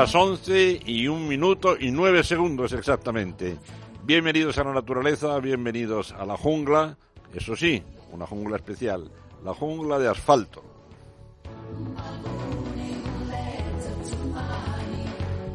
[0.00, 3.58] Las 11 y un minuto y nueve segundos exactamente.
[4.02, 6.96] Bienvenidos a la naturaleza, bienvenidos a la jungla.
[7.34, 9.10] Eso sí, una jungla especial,
[9.44, 10.64] la jungla de asfalto.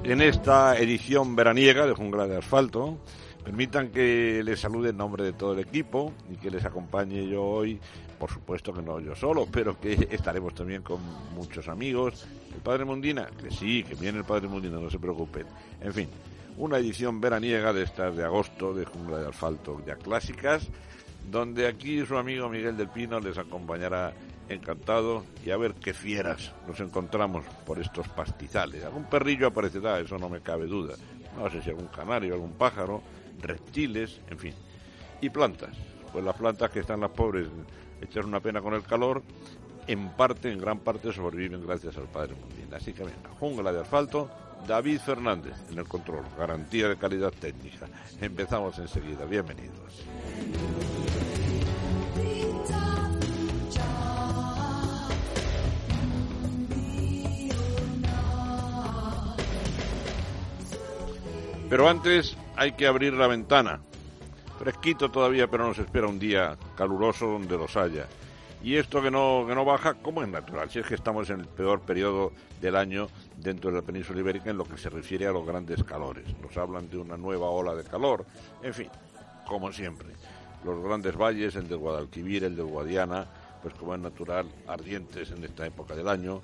[0.03, 2.99] En esta edición veraniega de Jungla de Asfalto,
[3.43, 7.41] permitan que les salude en nombre de todo el equipo y que les acompañe yo
[7.41, 7.79] hoy
[8.19, 10.99] por supuesto que no yo solo, pero que estaremos también con
[11.33, 12.25] muchos amigos.
[12.53, 15.45] El Padre Mundina, que sí, que viene el Padre Mundina, no se preocupen.
[15.81, 16.09] En fin,
[16.57, 20.67] una edición veraniega de estas de agosto de Jungla de Asfalto ya clásicas,
[21.29, 24.13] donde aquí su amigo Miguel del Pino les acompañará
[24.47, 28.83] encantado y a ver qué fieras nos encontramos por estos pastizales.
[28.83, 30.95] Algún perrillo aparecerá, eso no me cabe duda.
[31.37, 33.01] No sé si algún canario, algún pájaro,
[33.41, 34.53] reptiles, en fin.
[35.21, 35.75] Y plantas,
[36.11, 37.47] pues las plantas que están las pobres
[38.01, 39.23] echar una pena con el calor,
[39.87, 42.73] en parte, en gran parte, sobreviven gracias al Padre Mundial.
[42.73, 44.29] Así que venga, jungla de asfalto,
[44.67, 47.87] David Fernández en el control, garantía de calidad técnica.
[48.19, 50.03] Empezamos enseguida, bienvenidos.
[61.69, 63.81] Pero antes hay que abrir la ventana
[64.57, 68.07] Fresquito todavía, pero nos espera un día caluroso donde los haya.
[68.63, 71.41] Y esto que no, que no baja, como es natural, si es que estamos en
[71.41, 75.27] el peor periodo del año dentro de la península ibérica en lo que se refiere
[75.27, 76.25] a los grandes calores.
[76.41, 78.25] Nos hablan de una nueva ola de calor,
[78.63, 78.89] en fin,
[79.45, 80.07] como siempre.
[80.63, 83.27] Los grandes valles, el de Guadalquivir, el de Guadiana,
[83.61, 86.41] pues como es natural, ardientes en esta época del año,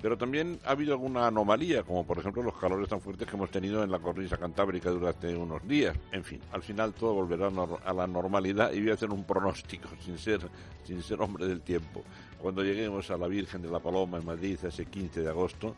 [0.00, 3.50] pero también ha habido alguna anomalía, como por ejemplo los calores tan fuertes que hemos
[3.50, 5.96] tenido en la cornisa cantábrica durante unos días.
[6.12, 7.50] En fin, al final todo volverá
[7.84, 10.40] a la normalidad y voy a hacer un pronóstico sin ser,
[10.84, 12.04] sin ser hombre del tiempo.
[12.38, 15.74] Cuando lleguemos a la Virgen de la Paloma en Madrid ese 15 de agosto,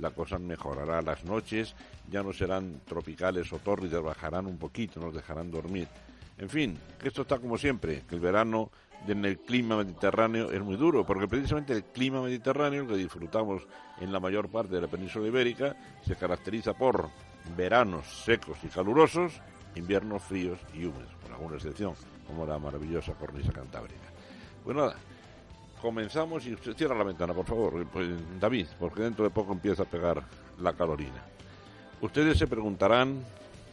[0.00, 1.02] la cosa mejorará.
[1.02, 1.74] Las noches
[2.10, 5.86] ya no serán tropicales o tórridas, bajarán un poquito, nos dejarán dormir.
[6.38, 8.70] En fin, que esto está como siempre, que el verano
[9.06, 13.66] en el clima mediterráneo es muy duro, porque precisamente el clima mediterráneo que disfrutamos
[14.00, 17.08] en la mayor parte de la península ibérica se caracteriza por
[17.56, 19.40] veranos secos y calurosos,
[19.74, 21.94] inviernos fríos y húmedos, por alguna excepción,
[22.26, 24.08] como la maravillosa cornisa cantábrica.
[24.64, 24.94] Pues nada,
[25.80, 29.84] comenzamos y usted cierra la ventana, por favor, pues, David, porque dentro de poco empieza
[29.84, 30.22] a pegar
[30.60, 31.22] la calorina.
[32.00, 33.22] Ustedes se preguntarán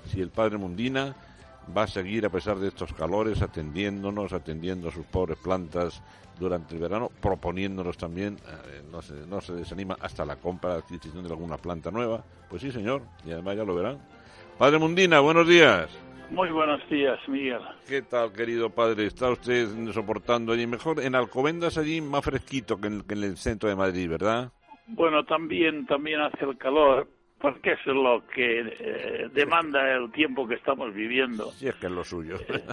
[0.05, 1.15] si el padre Mundina
[1.75, 6.03] va a seguir a pesar de estos calores atendiéndonos, atendiendo a sus pobres plantas
[6.39, 10.75] durante el verano, proponiéndonos también, eh, no, se, no se desanima hasta la compra, la
[10.77, 12.23] adquisición de alguna planta nueva.
[12.49, 13.99] Pues sí, señor, y además ya lo verán.
[14.57, 15.89] Padre Mundina, buenos días.
[16.29, 17.61] Muy buenos días, Miguel.
[17.87, 19.05] ¿Qué tal, querido padre?
[19.05, 20.99] ¿Está usted soportando allí mejor?
[20.99, 24.51] En Alcobendas allí más fresquito que en, que en el centro de Madrid, ¿verdad?
[24.87, 27.07] Bueno, también, también hace el calor,
[27.39, 31.51] porque es lo que eh, demanda el tiempo que estamos viviendo.
[31.51, 32.37] Sí, es que es lo suyo.
[32.47, 32.63] Eh,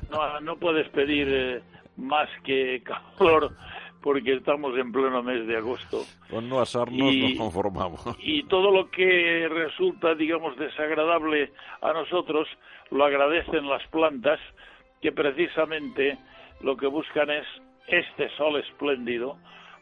[0.42, 1.62] no, puedes pedir eh,
[1.96, 3.54] más que calor
[4.02, 6.02] porque estamos en pleno mes de agosto.
[6.30, 8.04] Con no asarnos nos conformamos.
[8.18, 12.46] Y todo lo que resulta, digamos, desagradable a nosotros,
[12.90, 14.38] lo agradecen las plantas,
[15.00, 16.18] que precisamente
[16.60, 17.46] lo que buscan es
[17.86, 19.38] este sol espléndido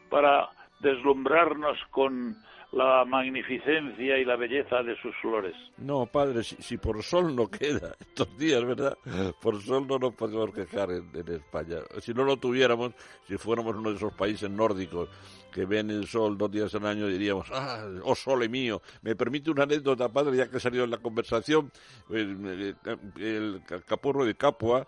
[0.09, 0.49] para
[0.79, 2.35] deslumbrarnos con
[2.73, 5.53] la magnificencia y la belleza de sus flores.
[5.77, 8.97] No, padre, si, por sol no queda estos días, ¿verdad?
[9.41, 11.77] Por sol no nos podemos quejar en, España.
[12.01, 12.93] Si no lo tuviéramos,
[13.27, 15.09] si fuéramos uno de esos países nórdicos
[15.51, 18.81] que ven el sol dos días al año, diríamos, ah, oh sole mío.
[19.03, 21.71] Me permite una anécdota, padre, ya que ha salido en la conversación,
[22.09, 22.75] el,
[23.19, 24.87] el capurro de Capua,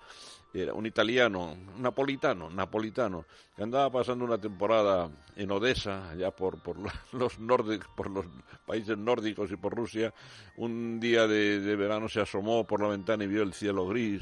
[0.61, 3.25] era un italiano, napolitano, napolitano,
[3.55, 6.77] que andaba pasando una temporada en Odessa, allá por, por
[7.11, 8.25] los nórdicos, por los
[8.65, 10.13] países nórdicos y por Rusia,
[10.57, 14.21] un día de, verano se asomó por la ventana y vio el cielo gris,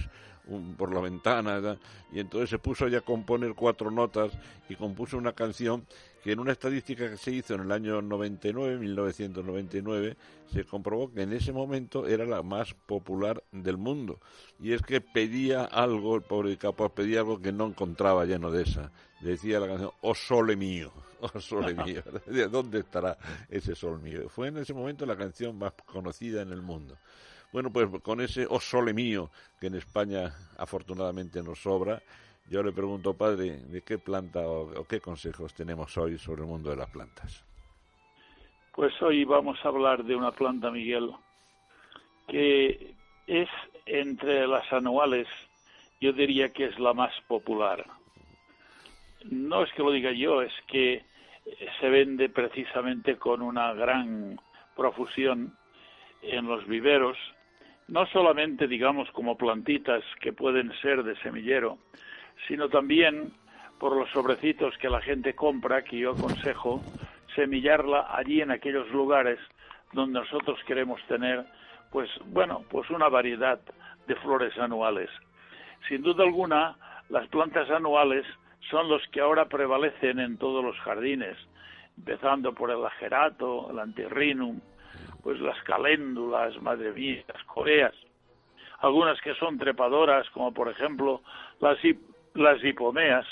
[0.78, 1.78] por la ventana,
[2.12, 4.32] y entonces se puso ya a componer cuatro notas
[4.68, 5.86] y compuso una canción
[6.24, 10.16] que en una estadística que se hizo en el año 99, 1999,
[10.52, 14.20] se comprobó que en ese momento era la más popular del mundo.
[14.60, 18.64] Y es que pedía algo, el pobre Capua pedía algo que no encontraba lleno de
[18.64, 18.90] esa.
[19.20, 22.02] Decía la canción, oh sole mío, oh sole mío.
[22.50, 23.18] ¿Dónde estará
[23.50, 24.30] ese sol mío?
[24.30, 26.98] Fue en ese momento la canción más conocida en el mundo.
[27.52, 29.30] Bueno, pues con ese O Sole Mío,
[29.60, 32.02] que en España afortunadamente nos sobra,
[32.50, 36.70] yo le pregunto, padre, ¿de qué planta o, qué consejos tenemos hoy sobre el mundo
[36.70, 37.44] de las plantas?
[38.74, 41.12] Pues hoy vamos a hablar de una planta, Miguel,
[42.28, 42.96] que
[43.28, 43.50] es
[43.86, 45.28] entre las anuales,
[46.02, 47.86] yo diría que es la más popular.
[49.30, 51.06] No es que lo diga yo, es que
[51.80, 54.40] se vende precisamente con una gran
[54.76, 55.56] profusión
[56.22, 57.18] en los viveros
[57.88, 61.78] no solamente, digamos, como plantitas que pueden ser de semillero,
[62.48, 63.34] sino también
[63.80, 66.82] por los sobrecitos que la gente compra, que yo aconsejo
[67.36, 69.40] semillarla allí en aquellos lugares
[69.92, 71.46] donde nosotros queremos tener,
[71.92, 73.60] pues bueno, pues una variedad
[74.08, 75.10] de flores anuales.
[75.88, 76.76] Sin duda alguna,
[77.10, 78.26] las plantas anuales
[78.70, 81.38] son los que ahora prevalecen en todos los jardines,
[81.98, 84.60] empezando por el agerato, el antirrinum,
[85.22, 87.94] pues las caléndulas, madre mía, las coreas,
[88.80, 91.22] algunas que son trepadoras, como por ejemplo
[91.60, 91.78] las,
[92.36, 93.26] las hipomeas,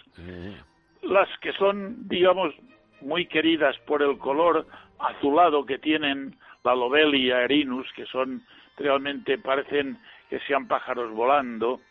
[1.01, 2.53] las que son, digamos,
[3.01, 4.65] muy queridas por el color
[4.99, 8.43] azulado que tienen la lobelia erinus, que son
[8.77, 9.97] realmente parecen
[10.29, 11.81] que sean pájaros volando,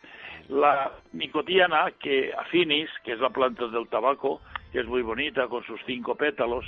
[0.49, 4.41] la nicotiana, que afinis, que es la planta del tabaco,
[4.73, 6.65] que es muy bonita con sus cinco pétalos,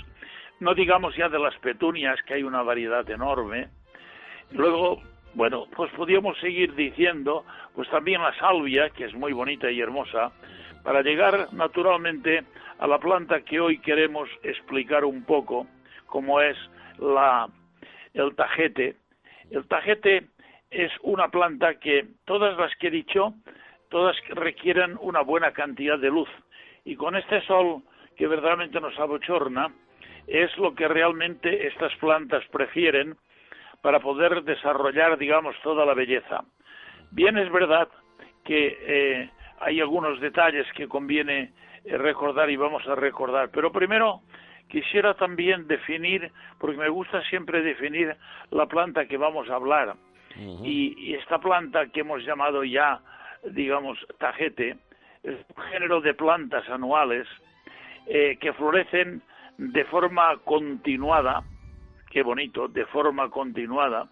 [0.61, 3.69] no digamos ya de las petunias, que hay una variedad enorme.
[4.53, 5.03] Luego,
[5.35, 7.45] bueno, pues podríamos seguir diciendo,
[7.75, 10.33] pues también la salvia, que es muy bonita y hermosa,
[10.83, 12.45] para llegar naturalmente
[12.79, 15.67] a la planta que hoy queremos explicar un poco,
[16.07, 16.57] como es
[16.99, 17.49] la,
[18.15, 18.97] el tajete.
[19.51, 20.27] El tajete
[20.71, 23.35] es una planta que todas las que he dicho,
[23.89, 26.29] todas requieren una buena cantidad de luz.
[26.85, 27.83] Y con este sol
[28.17, 29.73] que verdaderamente nos abochorna,
[30.27, 33.17] es lo que realmente estas plantas prefieren
[33.83, 36.45] para poder desarrollar, digamos, toda la belleza.
[37.11, 37.89] Bien es verdad
[38.45, 39.31] que eh,
[39.61, 41.53] hay algunos detalles que conviene
[41.85, 44.23] eh, recordar y vamos a recordar, pero primero
[44.69, 48.17] quisiera también definir, porque me gusta siempre definir
[48.51, 49.97] la planta que vamos a hablar.
[50.65, 53.01] y, esta planta que hemos llamado ya,
[53.45, 54.79] digamos, tajete,
[55.23, 57.29] es un género de plantas anuales
[58.07, 59.23] eh, que florecen
[59.59, 61.43] de forma continuada,
[62.13, 64.07] qué bonito, de forma continuada,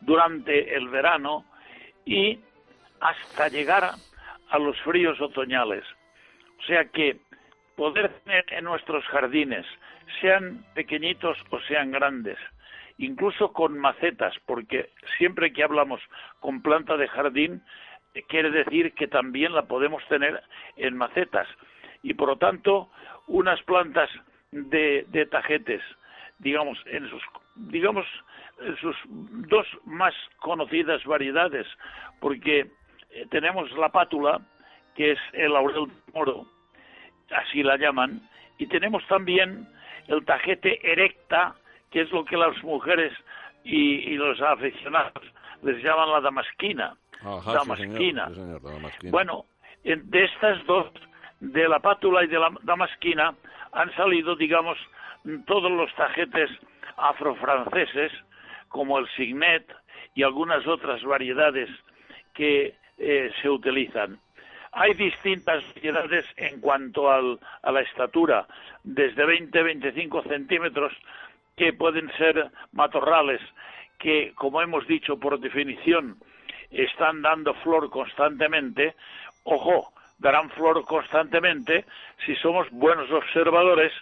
[0.00, 1.44] durante el verano
[2.06, 2.38] y
[3.00, 3.90] hasta llegar
[4.48, 5.84] a los fríos otoñales.
[6.60, 7.18] O sea que
[7.74, 9.66] poder tener en nuestros jardines,
[10.20, 12.38] sean pequeñitos o sean grandes,
[12.98, 16.00] incluso con macetas, porque siempre que hablamos
[16.38, 17.62] con planta de jardín,
[18.28, 20.40] quiere decir que también la podemos tener
[20.76, 21.48] en macetas.
[22.04, 22.90] Y por lo tanto,
[23.26, 24.10] unas plantas
[24.52, 25.82] de, de tajetes,
[26.42, 27.22] digamos, en sus,
[27.54, 28.06] digamos,
[28.60, 31.66] en sus dos más conocidas variedades,
[32.20, 32.70] porque
[33.10, 34.40] eh, tenemos la pátula,
[34.94, 36.46] que es el laurel moro,
[37.30, 39.68] así la llaman, y tenemos también
[40.08, 41.54] el tajete erecta,
[41.90, 43.12] que es lo que las mujeres
[43.64, 45.24] y, los aficionados
[45.62, 46.96] les llaman la damasquina.
[47.22, 48.28] damasquina.
[49.10, 49.44] Bueno,
[49.84, 50.90] de estas dos
[51.38, 53.34] de la pátula y de la damasquina
[53.72, 54.78] han salido, digamos,
[55.46, 56.50] todos los tajetes
[56.96, 58.12] afrofranceses,
[58.68, 59.66] como el signet
[60.14, 61.68] y algunas otras variedades
[62.34, 64.18] que eh, se utilizan.
[64.72, 67.20] Hay distintas variedades en cuanto a
[67.70, 68.46] la estatura,
[68.82, 70.92] desde 20-25 centímetros,
[71.56, 73.40] que pueden ser matorrales,
[73.98, 76.16] que, como hemos dicho por definición,
[76.70, 78.94] están dando flor constantemente.
[79.44, 81.84] Ojo, darán flor constantemente
[82.24, 83.92] si somos buenos observadores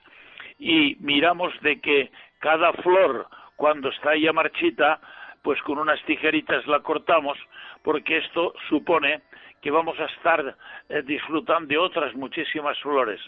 [0.61, 3.27] y miramos de que cada flor
[3.57, 5.01] cuando está ya marchita
[5.43, 7.39] pues con unas tijeritas la cortamos
[7.83, 9.23] porque esto supone
[9.63, 10.57] que vamos a estar
[10.89, 13.21] eh, disfrutando de otras muchísimas flores.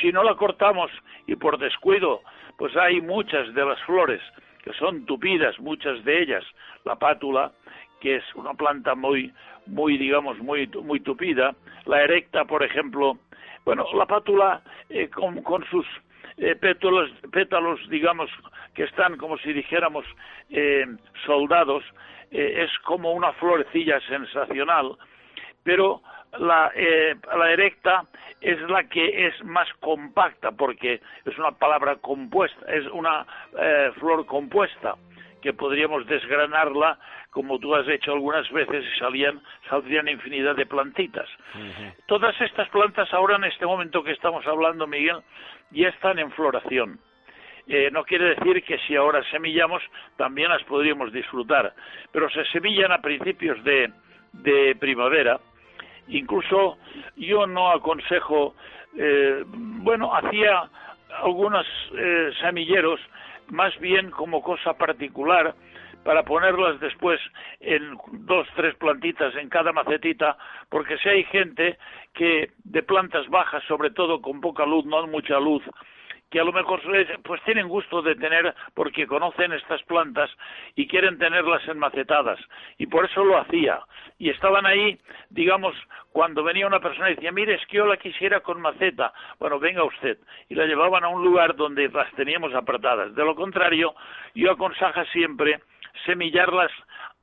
[0.00, 0.90] Si no la cortamos
[1.26, 2.22] y por descuido,
[2.56, 4.20] pues hay muchas de las flores
[4.62, 6.44] que son tupidas, muchas de ellas,
[6.84, 7.52] la pátula,
[8.00, 9.32] que es una planta muy,
[9.66, 11.54] muy digamos, muy, muy tupida.
[11.86, 13.18] La erecta, por ejemplo,
[13.64, 15.86] bueno, la pátula eh, con, con, sus
[16.38, 18.30] eh, pétalos, pétalos, digamos,
[18.74, 20.04] que están como si dijéramos
[20.50, 20.86] eh,
[21.26, 21.84] soldados,
[22.30, 24.96] eh, es como una florecilla sensacional,
[25.62, 26.02] pero
[26.38, 28.04] la, eh, la erecta
[28.40, 33.26] es la que es más compacta porque es una palabra compuesta, es una
[33.58, 34.94] eh, flor compuesta
[35.40, 36.98] que podríamos desgranarla
[37.30, 41.28] como tú has hecho algunas veces y salían, saldrían infinidad de plantitas.
[42.06, 45.18] Todas estas plantas ahora en este momento que estamos hablando, Miguel,
[45.70, 46.98] ya están en floración.
[47.66, 49.82] Eh, no quiere decir que si ahora semillamos
[50.16, 51.74] también las podríamos disfrutar,
[52.10, 53.92] pero se semillan a principios de,
[54.32, 55.38] de primavera.
[56.08, 56.78] Incluso
[57.16, 58.54] yo no aconsejo,
[58.96, 60.68] eh, bueno, hacía
[61.22, 63.00] algunos eh, semilleros
[63.50, 65.54] más bien como cosa particular
[66.04, 67.20] para ponerlas después
[67.60, 70.38] en dos, tres plantitas en cada macetita,
[70.70, 71.78] porque si hay gente
[72.14, 75.62] que de plantas bajas, sobre todo con poca luz, no mucha luz,
[76.30, 76.80] que a lo mejor
[77.22, 80.30] pues tienen gusto de tener porque conocen estas plantas
[80.74, 82.38] y quieren tenerlas enmacetadas.
[82.76, 83.80] Y por eso lo hacía.
[84.18, 84.98] Y estaban ahí
[85.30, 85.74] digamos
[86.12, 89.58] cuando venía una persona y decía mire es que yo la quisiera con maceta bueno
[89.58, 90.18] venga usted.
[90.48, 93.14] Y la llevaban a un lugar donde las teníamos apretadas.
[93.14, 93.94] De lo contrario
[94.34, 95.60] yo aconsejo siempre
[96.04, 96.70] semillarlas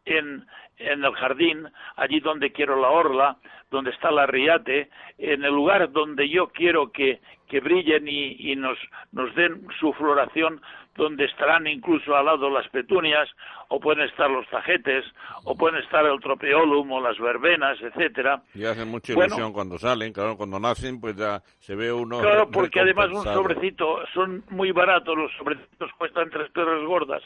[0.06, 0.46] en,
[0.78, 3.38] en el jardín, allí donde quiero la orla,
[3.72, 8.56] donde está la riate, en el lugar donde yo quiero que, que brillen y, y
[8.56, 8.78] nos,
[9.12, 10.62] nos den su floración,
[10.96, 13.30] donde estarán incluso al lado las petunias,
[13.68, 15.04] o pueden estar los tajetes,
[15.44, 18.42] o pueden estar el tropeolum o las verbenas, etcétera.
[18.54, 22.22] Y hacen mucha ilusión cuando salen, claro, cuando nacen, pues ya se ve uno.
[22.22, 27.24] Claro, porque además un sobrecito, son muy baratos, los sobrecitos cuestan tres perras gordas,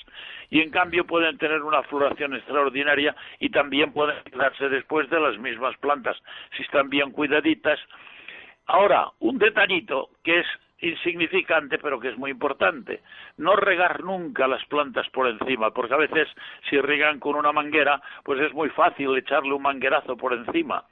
[0.49, 5.37] y en cambio pueden tener una floración extraordinaria y también pueden quedarse después de las
[5.37, 6.17] mismas plantas,
[6.55, 7.79] si están bien cuidaditas.
[8.65, 10.47] Ahora, un detallito que es
[10.81, 13.01] insignificante pero que es muy importante.
[13.37, 16.27] No regar nunca las plantas por encima, porque a veces
[16.69, 20.85] si regan con una manguera, pues es muy fácil echarle un manguerazo por encima.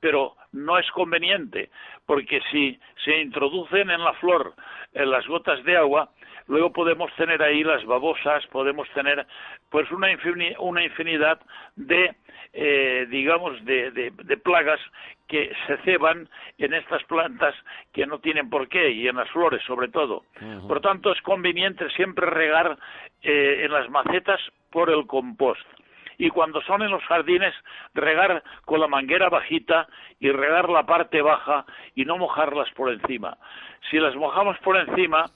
[0.00, 1.70] Pero no es conveniente,
[2.06, 4.54] porque si se introducen en la flor
[4.92, 6.10] en las gotas de agua,
[6.48, 9.26] luego podemos tener ahí las babosas, podemos tener
[9.70, 10.08] pues una,
[10.58, 11.40] una infinidad
[11.76, 12.14] de
[12.52, 14.80] eh, digamos de, de, de, plagas
[15.28, 17.54] que se ceban en estas plantas
[17.92, 20.24] que no tienen por qué y en las flores sobre todo.
[20.66, 22.78] Por tanto es conveniente siempre regar
[23.22, 24.40] eh, en las macetas
[24.70, 25.60] por el compost
[26.16, 27.54] y cuando son en los jardines
[27.94, 29.86] regar con la manguera bajita
[30.18, 31.64] y regar la parte baja
[31.94, 33.38] y no mojarlas por encima.
[33.90, 35.26] Si las mojamos por encima,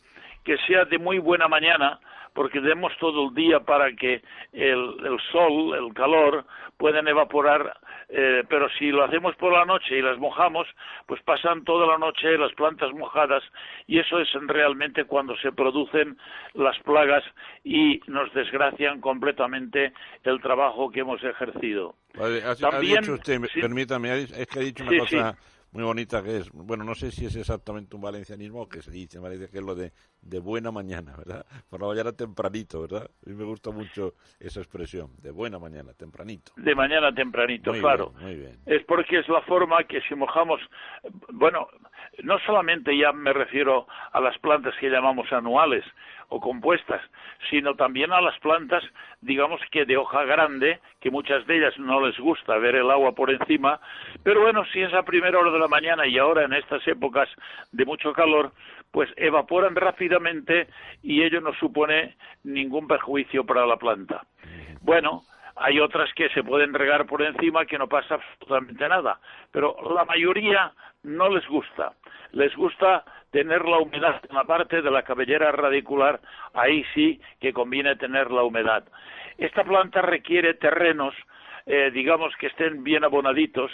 [0.45, 2.01] que sea de muy buena mañana,
[2.35, 4.23] porque demos todo el día para que
[4.53, 6.45] el, el sol, el calor,
[6.79, 7.77] puedan evaporar,
[8.09, 10.67] eh, pero si lo hacemos por la noche y las mojamos,
[11.07, 13.43] pues pasan toda la noche las plantas mojadas
[13.87, 16.17] y eso es realmente cuando se producen
[16.55, 17.23] las plagas
[17.65, 19.93] y nos desgracian completamente
[20.25, 21.95] el trabajo que hemos ejercido.
[22.61, 25.37] También, ha dicho usted, permítame, es que ha dicho una cosa
[25.73, 29.21] muy bonita que es, bueno, no sé si es exactamente un valencianismo que se dice,
[29.21, 31.47] parece que es lo de, de buena mañana, ¿verdad?
[31.69, 33.11] Por la mañana tempranito, ¿verdad?
[33.27, 36.53] A mí me gusta mucho esa expresión, de buena mañana, tempranito.
[36.57, 38.13] De mañana tempranito, claro.
[38.21, 38.59] muy bien.
[38.67, 40.61] Es porque es la forma que si mojamos,
[41.33, 41.67] bueno,
[42.23, 45.85] no solamente ya me refiero a las plantas que llamamos anuales,
[46.33, 47.03] o compuestas,
[47.51, 48.83] sino también a las plantas,
[49.21, 53.13] digamos que de hoja grande, que muchas de ellas no les gusta ver el agua
[53.13, 53.79] por encima,
[54.23, 57.29] pero bueno, si es a primera hora de la mañana y ahora en estas épocas
[57.71, 58.53] de mucho calor,
[58.91, 60.69] pues evaporan rápidamente
[61.03, 64.23] y ello no supone ningún perjuicio para la planta.
[64.81, 65.25] Bueno,
[65.57, 70.05] hay otras que se pueden regar por encima que no pasa absolutamente nada, pero la
[70.05, 71.93] mayoría no les gusta.
[72.33, 76.21] Les gusta tener la humedad en la parte de la cabellera radicular,
[76.55, 78.85] ahí sí que conviene tener la humedad.
[79.39, 81.15] Esta planta requiere terrenos,
[81.67, 83.71] eh, digamos, que estén bien abonaditos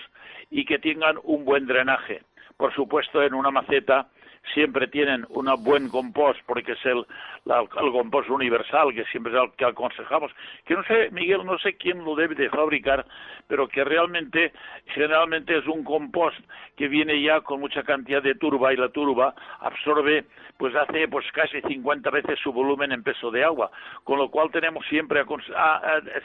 [0.50, 2.22] y que tengan un buen drenaje.
[2.56, 4.08] Por supuesto, en una maceta
[4.54, 7.04] siempre tienen un buen compost, porque es el,
[7.46, 10.32] el compost universal, que siempre es el que aconsejamos,
[10.64, 13.06] que no sé, Miguel, no sé quién lo debe de fabricar,
[13.46, 14.52] pero que realmente,
[14.86, 16.38] generalmente es un compost
[16.76, 20.24] que viene ya con mucha cantidad de turba, y la turba absorbe,
[20.56, 23.70] pues hace pues casi 50 veces su volumen en peso de agua,
[24.04, 25.24] con lo cual tenemos siempre,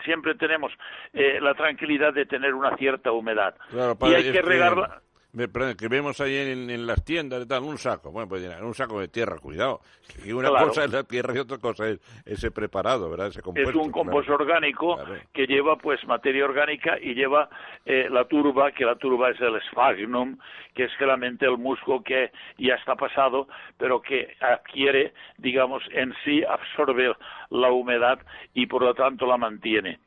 [0.04, 0.72] siempre tenemos
[1.14, 3.56] eh, la tranquilidad de tener una cierta humedad.
[3.72, 5.02] y hay que regarla
[5.34, 8.12] que vemos ahí en, las tiendas y tal, un saco.
[8.12, 9.82] Bueno, pues un saco de tierra, cuidado.
[10.24, 13.28] Y una cosa es la tierra y otra cosa es ese preparado, ¿verdad?
[13.28, 13.72] Ese compuesto.
[13.72, 14.98] Es un compuesto orgánico
[15.34, 17.50] que lleva pues materia orgánica y lleva
[17.84, 20.38] eh, la turba, que la turba es el sphagnum,
[20.76, 23.48] que es realmente el musgo que ya está pasado,
[23.78, 27.12] pero que adquiere, digamos, en sí absorbe
[27.50, 28.20] la humedad
[28.54, 30.00] y por lo tanto la mantiene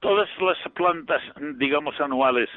[0.00, 1.22] todas las plantas,
[1.56, 2.48] digamos, anuales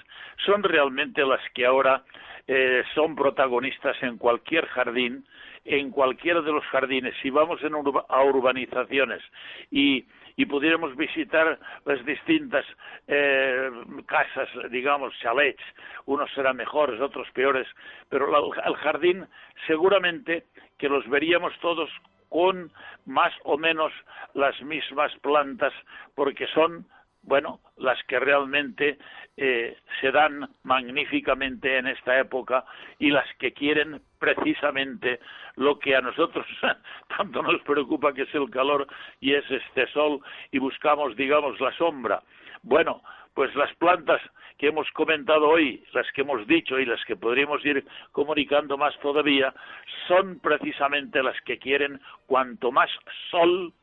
[0.45, 2.03] son realmente las que ahora
[2.47, 5.25] eh, son protagonistas en cualquier jardín,
[5.65, 7.13] en cualquiera de los jardines.
[7.21, 9.21] Si vamos en a urbanizaciones
[9.69, 10.05] y,
[10.35, 12.65] y pudiéramos visitar las distintas
[13.07, 13.69] eh,
[14.07, 15.61] casas, digamos, chalets,
[16.05, 17.67] unos serán mejores, otros peores,
[18.09, 18.27] pero
[18.65, 19.27] el jardín
[19.67, 20.45] seguramente
[20.77, 21.89] que los veríamos todos
[22.29, 22.71] con
[23.05, 23.91] más o menos
[24.33, 25.73] las mismas plantas,
[26.15, 26.85] porque son
[27.21, 28.97] bueno, las que realmente
[29.37, 32.65] eh, se dan magníficamente en esta época
[32.97, 35.19] y las que quieren precisamente
[35.55, 36.45] lo que a nosotros
[37.17, 38.87] tanto nos preocupa que es el calor
[39.19, 40.21] y es este sol
[40.51, 42.21] y buscamos, digamos, la sombra.
[42.63, 43.01] Bueno,
[43.33, 44.21] pues las plantas
[44.57, 48.97] que hemos comentado hoy, las que hemos dicho y las que podríamos ir comunicando más
[48.99, 49.53] todavía,
[50.07, 52.89] son precisamente las que quieren cuanto más
[53.31, 53.73] sol,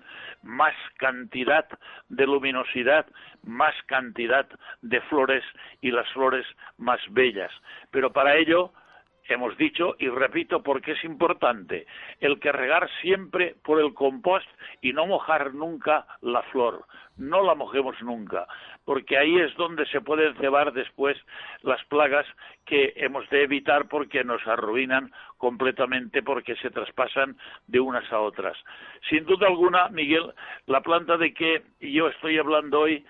[0.42, 1.66] más cantidad
[2.10, 3.06] de luminosidad,
[3.42, 4.46] más cantidad
[4.82, 5.44] de flores
[5.80, 7.50] y las flores más bellas.
[7.90, 8.72] Pero para ello
[9.34, 11.86] hemos dicho y repito porque es importante
[12.20, 14.46] el que regar siempre por el compost
[14.80, 16.84] y no mojar nunca la flor,
[17.16, 18.46] no la mojemos nunca,
[18.84, 21.16] porque ahí es donde se pueden cebar después
[21.62, 22.26] las plagas
[22.64, 28.56] que hemos de evitar porque nos arruinan completamente porque se traspasan de unas a otras.
[29.08, 30.32] Sin duda alguna, Miguel,
[30.66, 33.04] la planta de que yo estoy hablando hoy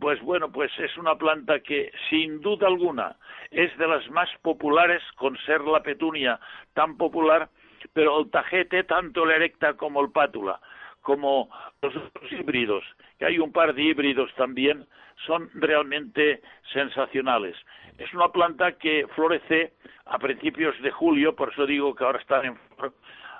[0.00, 3.16] pues bueno, pues es una planta que sin duda alguna
[3.50, 6.38] es de las más populares con ser la petunia
[6.74, 7.48] tan popular,
[7.92, 10.60] pero el tajete tanto la erecta como el pátula,
[11.00, 11.50] como
[11.82, 12.84] los otros híbridos,
[13.18, 14.86] que hay un par de híbridos también,
[15.26, 16.40] son realmente
[16.72, 17.56] sensacionales.
[17.98, 19.74] Es una planta que florece
[20.06, 22.58] a principios de julio, por eso digo que ahora están en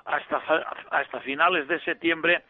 [0.05, 0.37] hasta,
[0.91, 2.43] hasta finales de septiembre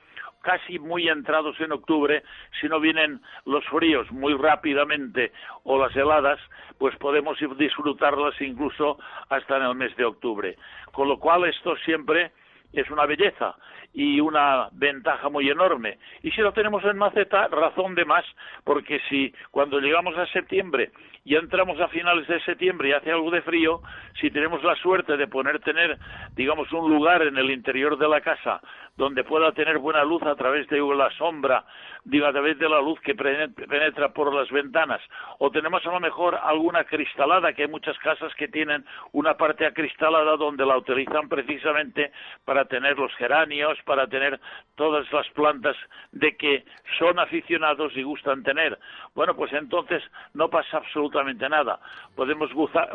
[0.44, 2.22] casi muy entrados en octubre,
[2.62, 5.32] si no vienen los fríos muy rápidamente
[5.64, 6.40] o las heladas,
[6.78, 10.58] pues podemos disfrutarlas incluso hasta en el mes de octubre.
[10.92, 12.32] Con lo cual esto siempre
[12.74, 13.56] es una belleza
[13.94, 16.00] y una ventaja muy enorme.
[16.24, 18.26] Y si lo tenemos en maceta, razón de más,
[18.64, 20.92] porque si cuando llegamos a septiembre
[21.24, 23.82] y entramos a finales de septiembre y hace algo de frío,
[24.20, 25.98] si tenemos la suerte de poder tener,
[26.36, 28.60] digamos, un lugar en el interior de la casa
[28.96, 31.66] donde pueda tener buena luz a través de la sombra,
[32.04, 35.02] digo, a través de la luz que penetra por las ventanas,
[35.40, 39.66] o tenemos a lo mejor alguna cristalada, que hay muchas casas que tienen una parte
[39.66, 42.12] acristalada donde la utilizan precisamente
[42.46, 44.40] para tener los geranios, para tener
[44.76, 45.76] todas las plantas
[46.12, 46.66] de que
[47.00, 48.78] son aficionados y gustan tener.
[49.16, 50.04] Bueno, pues entonces
[50.34, 51.80] no pasa absolutamente nada.
[52.16, 52.90] Podemos gozar,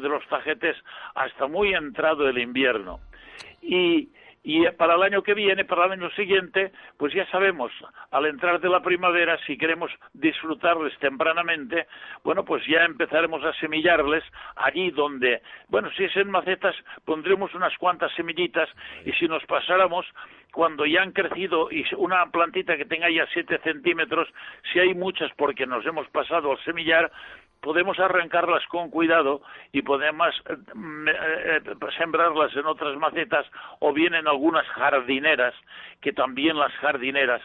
[0.00, 0.76] de los tajetes
[1.14, 3.00] hasta muy entrado el invierno.
[3.62, 4.08] Y
[4.44, 7.72] y para el año que viene, para el año siguiente, pues ya sabemos,
[8.10, 11.86] al entrar de la primavera, si queremos disfrutarles tempranamente,
[12.22, 14.22] bueno, pues ya empezaremos a semillarles
[14.56, 16.76] allí donde, bueno, si es en macetas,
[17.06, 18.68] pondremos unas cuantas semillitas
[19.06, 20.06] y si nos pasáramos,
[20.52, 24.28] cuando ya han crecido y una plantita que tenga ya siete centímetros,
[24.72, 27.10] si hay muchas porque nos hemos pasado al semillar,
[27.64, 29.40] podemos arrancarlas con cuidado
[29.72, 31.60] y podemos eh, eh,
[31.96, 33.46] sembrarlas en otras macetas
[33.78, 35.54] o bien en algunas jardineras,
[36.02, 37.40] que también las jardineras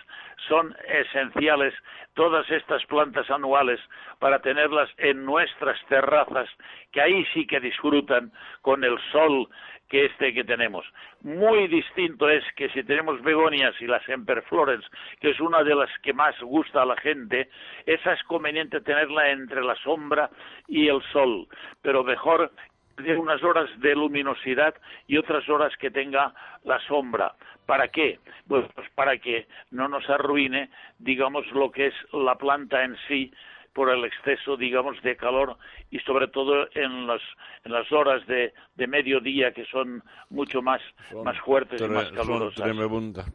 [0.49, 1.73] son esenciales,
[2.15, 3.79] todas estas plantas anuales,
[4.19, 6.49] para tenerlas en nuestras terrazas,
[6.91, 9.47] que ahí sí que disfrutan con el sol
[9.89, 10.86] que este que tenemos.
[11.21, 14.82] Muy distinto es que si tenemos begonias y las emperflores,
[15.19, 17.49] que es una de las que más gusta a la gente,
[17.86, 20.30] esa es conveniente tenerla entre la sombra
[20.67, 21.47] y el sol,
[21.82, 22.52] pero mejor
[22.97, 24.75] de unas horas de luminosidad
[25.08, 27.34] y otras horas que tenga la sombra.
[27.65, 28.19] ¿Para qué?
[28.47, 33.32] Pues, para que no nos arruine, digamos, lo que es la planta en sí,
[33.79, 35.55] por el exceso, digamos, de calor
[35.89, 37.21] y sobre todo en las,
[37.63, 40.81] en las horas de, de mediodía que son mucho más,
[41.23, 42.59] más fuertes y más calurosas.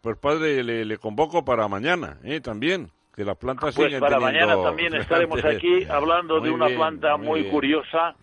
[0.02, 2.42] Pues padre, le, le convoco para mañana, ¿eh?
[2.42, 7.44] También que las plantas pues para mañana también estaremos aquí hablando de una planta muy,
[7.44, 8.16] curiosa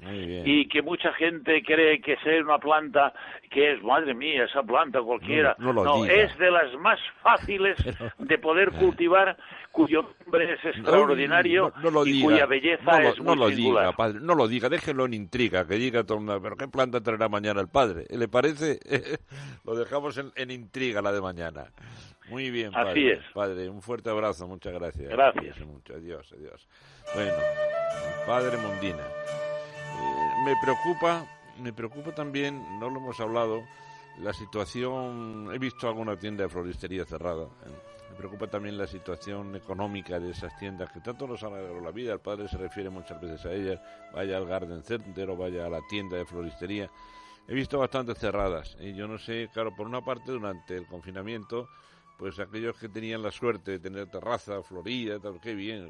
[0.45, 3.13] y que mucha gente cree que es una planta
[3.49, 7.77] que es madre mía esa planta cualquiera no, es de las más fáciles
[8.19, 9.37] de poder cultivar
[9.71, 11.71] cuyo nombre es extraordinario
[12.05, 13.83] y cuya belleza es muy No lo singular.
[13.85, 16.67] diga, padre, no lo diga, déjelo en intriga, que diga todo el mundo, pero ¿qué
[16.67, 18.05] planta traerá mañana el padre?
[18.09, 18.79] ¿Le parece?
[19.63, 21.71] lo dejamos en, en, intriga la de mañana.
[22.31, 22.91] Muy bien, padre.
[22.91, 23.33] Así es.
[23.33, 25.09] Padre, un fuerte abrazo, muchas gracias.
[25.09, 25.59] Gracias.
[25.59, 25.93] Mucho.
[25.93, 26.67] Adiós, adiós.
[27.13, 27.33] Bueno,
[28.25, 29.03] padre Mondina.
[29.03, 31.25] Eh, me preocupa,
[31.59, 33.61] me preocupa también, no lo hemos hablado,
[34.19, 37.47] la situación, he visto alguna tienda de floristería cerrada.
[38.09, 41.91] Me preocupa también la situación económica de esas tiendas que tanto nos han alegrado la
[41.91, 42.13] vida.
[42.13, 43.79] El padre se refiere muchas veces a ellas.
[44.13, 46.89] Vaya al Garden Center o vaya a la tienda de floristería.
[47.47, 48.77] He visto bastantes cerradas.
[48.79, 51.67] Y yo no sé, claro, por una parte, durante el confinamiento,
[52.21, 55.89] pues aquellos que tenían la suerte de tener terraza, florida, tal, qué bien,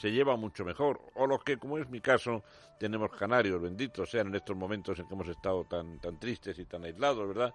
[0.00, 1.00] se lleva mucho mejor.
[1.16, 2.44] O los que, como es mi caso,
[2.78, 6.64] tenemos canarios, benditos sean en estos momentos en que hemos estado tan, tan tristes y
[6.64, 7.52] tan aislados, ¿verdad?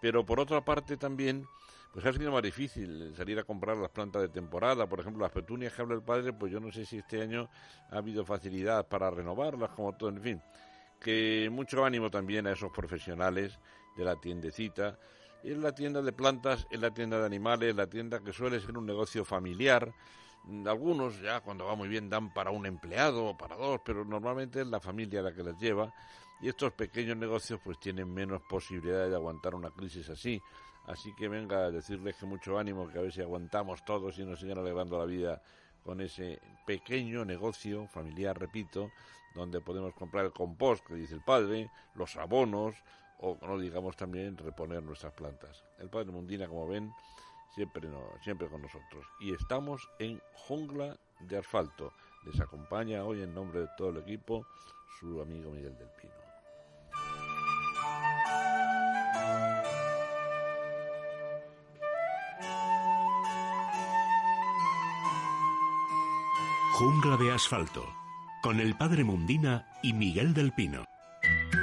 [0.00, 1.48] Pero por otra parte también,
[1.92, 4.88] pues ha sido más difícil salir a comprar las plantas de temporada.
[4.88, 7.50] Por ejemplo, las petunias que habla el padre, pues yo no sé si este año
[7.90, 10.42] ha habido facilidad para renovarlas, como todo, en fin.
[11.00, 13.58] Que mucho ánimo también a esos profesionales
[13.96, 14.96] de la tiendecita
[15.42, 18.76] es la tienda de plantas, es la tienda de animales, la tienda que suele ser
[18.76, 19.92] un negocio familiar.
[20.66, 24.60] Algunos ya cuando va muy bien dan para un empleado o para dos, pero normalmente
[24.60, 25.92] es la familia la que las lleva
[26.40, 30.40] y estos pequeños negocios pues tienen menos posibilidades de aguantar una crisis así.
[30.86, 34.24] Así que venga a decirles que mucho ánimo, que a ver si aguantamos todos y
[34.24, 35.42] nos siguen alegrando la vida
[35.84, 38.90] con ese pequeño negocio familiar, repito,
[39.34, 42.74] donde podemos comprar el compost, que dice el padre, los abonos,
[43.18, 45.64] o no digamos también reponer nuestras plantas.
[45.78, 46.92] El Padre Mundina, como ven,
[47.54, 49.04] siempre, no, siempre con nosotros.
[49.20, 51.92] Y estamos en Jungla de Asfalto.
[52.24, 54.46] Les acompaña hoy en nombre de todo el equipo
[55.00, 56.14] su amigo Miguel del Pino.
[66.74, 67.84] Jungla de Asfalto,
[68.40, 70.84] con el Padre Mundina y Miguel del Pino.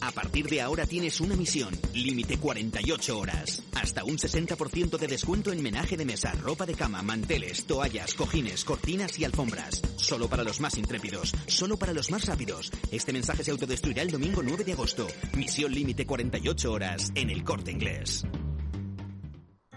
[0.00, 3.62] a partir de ahora tienes una misión, límite 48 horas.
[3.74, 8.64] Hasta un 60% de descuento en menaje de mesa, ropa de cama, manteles, toallas, cojines,
[8.64, 9.82] cortinas y alfombras.
[9.96, 12.70] Solo para los más intrépidos, solo para los más rápidos.
[12.90, 15.06] Este mensaje se autodestruirá el domingo 9 de agosto.
[15.36, 18.26] Misión límite 48 horas en el corte inglés.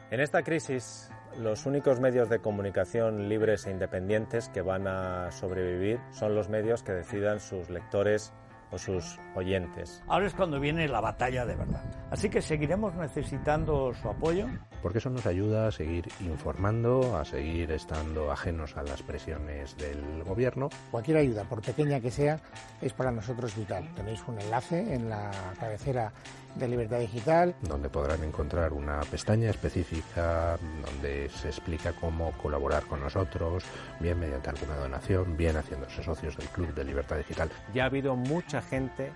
[0.09, 5.99] En esta crisis, los únicos medios de comunicación libres e independientes que van a sobrevivir
[6.11, 8.33] son los medios que decidan sus lectores
[8.71, 10.03] o sus oyentes.
[10.07, 11.83] Ahora es cuando viene la batalla de verdad.
[12.11, 14.47] Así que seguiremos necesitando su apoyo.
[14.81, 20.23] Porque eso nos ayuda a seguir informando, a seguir estando ajenos a las presiones del
[20.23, 20.69] gobierno.
[20.91, 22.39] Cualquier ayuda, por pequeña que sea,
[22.81, 23.87] es para nosotros vital.
[23.95, 26.11] Tenéis un enlace en la cabecera
[26.57, 27.55] de Libertad Digital.
[27.61, 33.63] Donde podrán encontrar una pestaña específica donde se explica cómo colaborar con nosotros,
[33.99, 37.49] bien mediante alguna donación, bien haciéndose socios del Club de Libertad Digital.
[37.73, 39.11] Ya ha habido mucha gente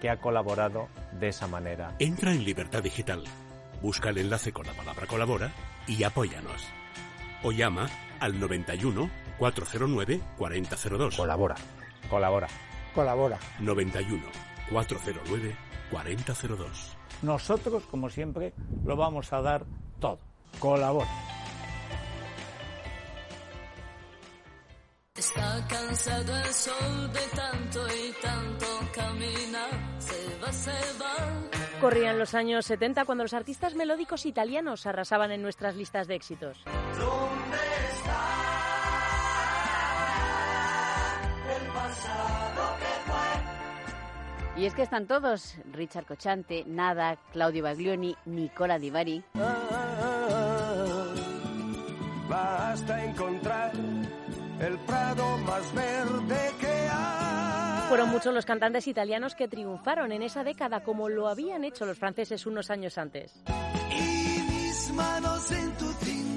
[0.00, 1.94] que ha colaborado de esa manera.
[1.98, 3.24] Entra en Libertad Digital,
[3.82, 5.52] busca el enlace con la palabra colabora
[5.86, 6.66] y apóyanos.
[7.42, 7.88] O llama
[8.20, 11.16] al 91 409 4002.
[11.16, 11.54] Colabora.
[12.08, 12.48] Colabora.
[12.94, 13.38] Colabora.
[13.60, 14.22] 91
[14.70, 16.96] 409 4002.
[17.22, 18.52] Nosotros, como siempre,
[18.84, 19.64] lo vamos a dar
[20.00, 20.18] todo.
[20.58, 21.08] Colabora.
[25.16, 31.80] Está cansado el sol de tanto y tanto caminar, se va, se va.
[31.80, 36.62] Corrían los años 70 cuando los artistas melódicos italianos arrasaban en nuestras listas de éxitos.
[36.98, 37.65] ¿Dónde
[44.56, 49.22] Y es que están todos, Richard Cochante, Nada, Claudio Baglioni, Nicola Di Bari.
[52.26, 53.72] Basta encontrar
[54.60, 57.88] el prado más verde que hay.
[57.88, 61.98] Fueron muchos los cantantes italianos que triunfaron en esa década como lo habían hecho los
[61.98, 63.44] franceses unos años antes.
[63.90, 66.35] Y mis manos en tu cintura,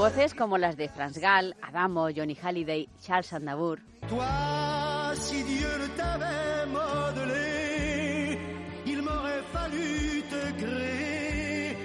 [0.00, 3.80] Voces como las de Franz Gall, Adamo, Johnny Halliday, Charles Aznavour.
[4.08, 8.38] Toi, si Dieu ne t'avait modelé,
[8.86, 11.76] il m'aurait fallu te créer.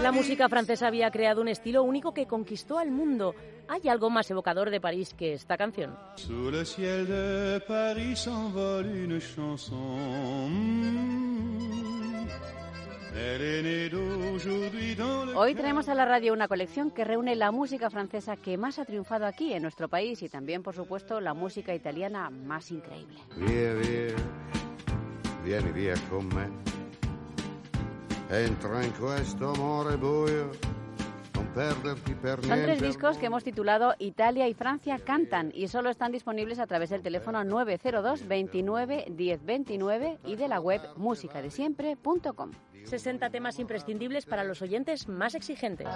[0.00, 3.34] La música francesa había creado un estilo único que conquistó al mundo.
[3.66, 5.98] ¿Hay algo más evocador de París que esta canción?
[6.14, 10.86] Sous le ciel de Paris s'envole une chanson.
[15.34, 18.84] Hoy traemos a la radio una colección que reúne la música francesa que más ha
[18.84, 23.18] triunfado aquí en nuestro país y también, por supuesto, la música italiana más increíble.
[25.46, 26.48] Vieni via con me.
[28.30, 30.50] Entra in questo amore buio,
[31.56, 36.66] Son tres discos que hemos titulado Italia y Francia cantan y solo están disponibles a
[36.66, 42.50] través del teléfono 902 29 10 29 y de la web musicadesiempre.com.
[42.86, 45.88] 60 temas imprescindibles para los oyentes más exigentes.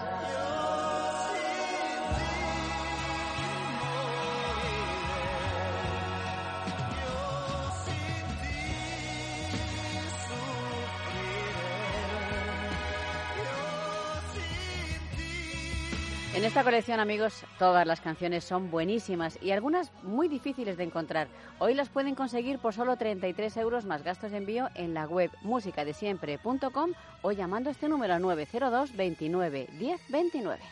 [16.40, 21.28] En esta colección, amigos, todas las canciones son buenísimas y algunas muy difíciles de encontrar.
[21.58, 25.30] Hoy las pueden conseguir por solo 33 euros más gastos de envío en la web
[25.42, 30.62] musicadesiempre.com o llamando este número 902 29 10 29.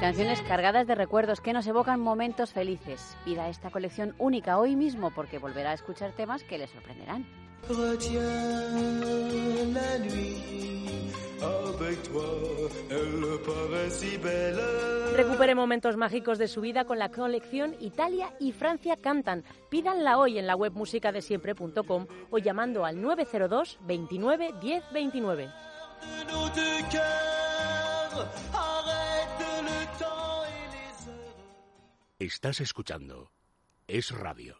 [0.00, 3.18] Canciones cargadas de recuerdos que nos evocan momentos felices.
[3.22, 7.26] Pida esta colección única hoy mismo porque volverá a escuchar temas que le sorprenderán.
[7.68, 8.14] Retiens
[9.74, 15.16] la nuit avec toi, elle paraît si belle.
[15.16, 19.44] Recupere momentos mágicos de su vida con la colección Italia y Francia cantan.
[19.68, 25.50] Pídanla hoy en la web musicadesiempre.com o llamando al 902 29 10 29.
[32.20, 33.32] Estás escuchando
[33.86, 34.58] Es Radio.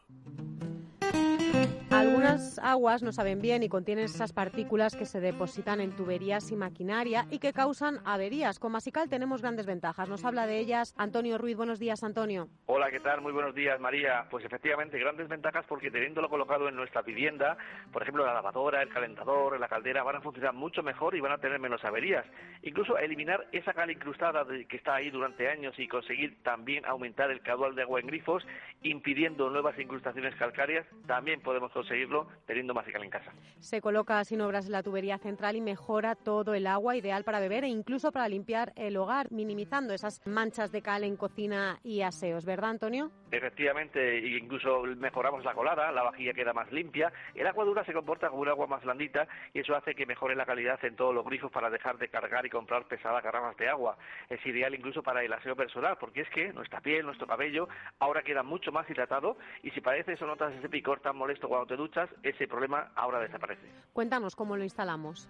[1.90, 6.57] Algunas aguas no saben bien y contienen esas partículas que se depositan en tuberías y
[6.57, 8.61] maquinaria y que causan averías.
[8.61, 10.09] Con Masical tenemos grandes ventajas.
[10.09, 11.57] Nos habla de ellas Antonio Ruiz.
[11.57, 12.46] Buenos días, Antonio.
[12.66, 13.20] Hola, ¿qué tal?
[13.20, 14.26] Muy buenos días, María.
[14.31, 17.59] Pues efectivamente, grandes ventajas porque teniéndolo colocado en nuestra vivienda,
[17.92, 21.33] por ejemplo, la lavadora, el calentador, la caldera, van a funcionar mucho mejor y van
[21.33, 22.24] a tener menos averías.
[22.62, 27.40] Incluso eliminar esa cal incrustada que está ahí durante años y conseguir también aumentar el
[27.40, 28.46] caudal de agua en grifos,
[28.83, 33.33] impidiendo nuevas incrustaciones calcáreas, también podemos conseguirlo teniendo Masical en casa.
[33.59, 37.64] Se coloca sin obras la tubería central y mejora todo el agua, ideal para beber
[37.64, 42.45] e incluso para limpiar el hogar, minimizando esas manchas de cal en cocina y aseos,
[42.45, 43.11] ¿verdad, Antonio?
[43.31, 48.29] Efectivamente, incluso mejoramos la colada, la vajilla queda más limpia, el agua dura se comporta
[48.29, 51.25] como un agua más blandita y eso hace que mejore la calidad en todos los
[51.25, 53.97] grifos para dejar de cargar y comprar pesadas garrafas de agua.
[54.29, 57.69] Es ideal incluso para el aseo personal, porque es que nuestra piel, nuestro cabello,
[58.01, 61.66] ahora queda mucho más hidratado y si padeces o notas ese picor tan molesto cuando
[61.70, 63.62] te duchas, ese problema ahora desaparece.
[63.92, 65.28] Cuéntanos cómo lo instalamos.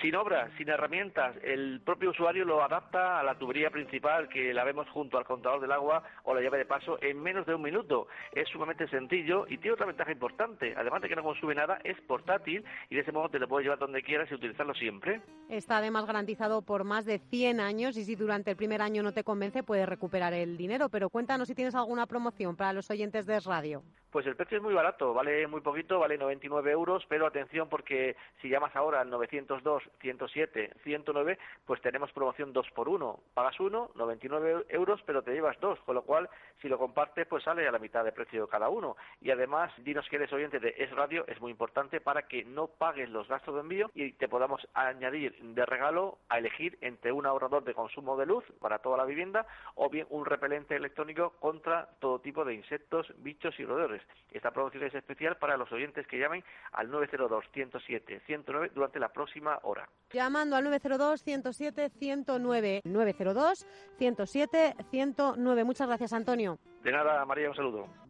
[0.00, 4.64] Sin obras, sin herramientas, el propio usuario lo adapta a la tubería principal que la
[4.64, 7.60] vemos junto al contador del agua o la llave de paso en menos de un
[7.60, 8.06] minuto.
[8.32, 10.74] Es sumamente sencillo y tiene otra ventaja importante.
[10.74, 13.64] Además de que no consume nada, es portátil y de ese modo te lo puedes
[13.64, 15.20] llevar donde quieras y utilizarlo siempre.
[15.50, 19.12] Está además garantizado por más de 100 años y si durante el primer año no
[19.12, 20.88] te convence puedes recuperar el dinero.
[20.88, 23.82] Pero cuéntanos si tienes alguna promoción para los oyentes de Radio.
[24.10, 28.16] Pues el precio es muy barato, vale muy poquito, vale 99 euros, pero atención porque
[28.42, 33.20] si llamas ahora al 902 107 109, pues tenemos promoción 2 por 1.
[33.34, 36.28] Pagas uno, 99 euros, pero te llevas dos, con lo cual
[36.60, 38.96] si lo compartes pues sale a la mitad de precio cada uno.
[39.20, 42.66] Y además, dinos que eres oyente de Es Radio, es muy importante para que no
[42.66, 47.26] pagues los gastos de envío y te podamos añadir de regalo a elegir entre un
[47.26, 49.46] ahorrador de consumo de luz para toda la vivienda
[49.76, 53.99] o bien un repelente electrónico contra todo tipo de insectos, bichos y roedores.
[54.30, 59.08] Esta promoción es especial para los oyentes que llamen al 902 107 109 durante la
[59.08, 59.88] próxima hora.
[60.12, 63.66] Llamando al 902 107 109 902
[63.98, 65.64] 107 109.
[65.64, 66.58] Muchas gracias, Antonio.
[66.82, 68.09] De nada, María, un saludo.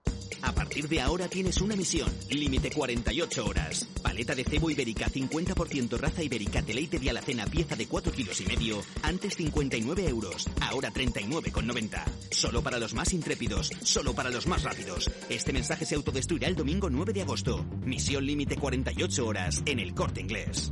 [0.41, 2.09] A partir de ahora tienes una misión.
[2.29, 3.87] Límite 48 horas.
[4.01, 8.41] Paleta de cebo ibérica 50% raza ibérica de leite de alacena pieza de 4 kilos
[8.41, 8.83] y medio.
[9.03, 10.49] Antes 59 euros.
[10.61, 12.03] Ahora 39,90.
[12.31, 13.71] Solo para los más intrépidos.
[13.83, 15.09] Solo para los más rápidos.
[15.29, 17.65] Este mensaje se autodestruirá el domingo 9 de agosto.
[17.83, 20.71] Misión límite 48 horas en el corte inglés.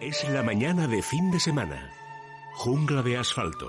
[0.00, 1.90] Es la mañana de fin de semana.
[2.54, 3.66] Jungla de asfalto.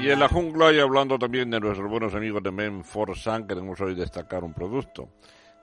[0.00, 3.94] Y en la jungla y hablando también de nuestros buenos amigos de Menforsan, queremos hoy
[3.94, 5.08] destacar un producto.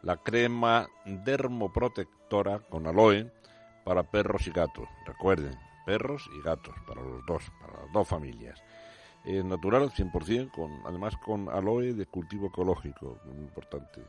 [0.01, 3.31] La crema dermoprotectora con aloe
[3.83, 4.87] para perros y gatos.
[5.05, 8.62] Recuerden, perros y gatos, para los dos, para las dos familias.
[9.23, 14.01] Es natural, 100%, con, además con aloe de cultivo ecológico, muy importante.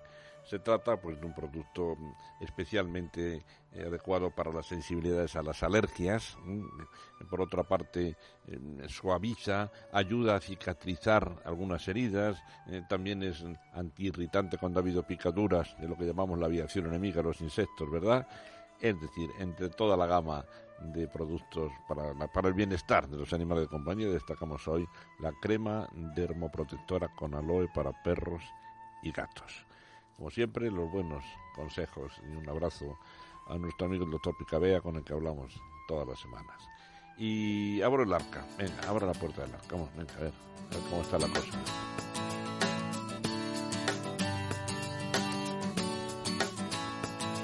[0.44, 1.96] Se trata pues de un producto
[2.40, 6.36] especialmente eh, adecuado para las sensibilidades a las alergias.
[6.44, 7.26] mm.
[7.30, 12.36] Por otra parte, eh, suaviza, ayuda a cicatrizar algunas heridas.
[12.66, 17.22] eh, también es antiirritante cuando ha habido picaduras de lo que llamamos la aviación enemiga,
[17.22, 18.26] los insectos, ¿verdad?
[18.80, 20.44] Es decir, entre toda la gama
[20.92, 24.86] de productos para, para el bienestar de los animales de compañía, destacamos hoy
[25.20, 28.42] la crema dermoprotectora con aloe para perros
[29.02, 29.66] y gatos.
[30.16, 32.98] Como siempre, los buenos consejos y un abrazo
[33.46, 36.60] a nuestro amigo el doctor Picabea con el que hablamos todas las semanas.
[37.18, 40.32] Y abro el arca, venga, abro la puerta del arca, vamos, venga, a ver,
[40.70, 41.58] a ver cómo está la cosa.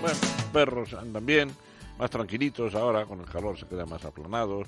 [0.01, 0.19] Bueno,
[0.53, 1.51] perros andan bien,
[2.01, 4.67] más tranquilitos ahora, con el calor se quedan más aplanados.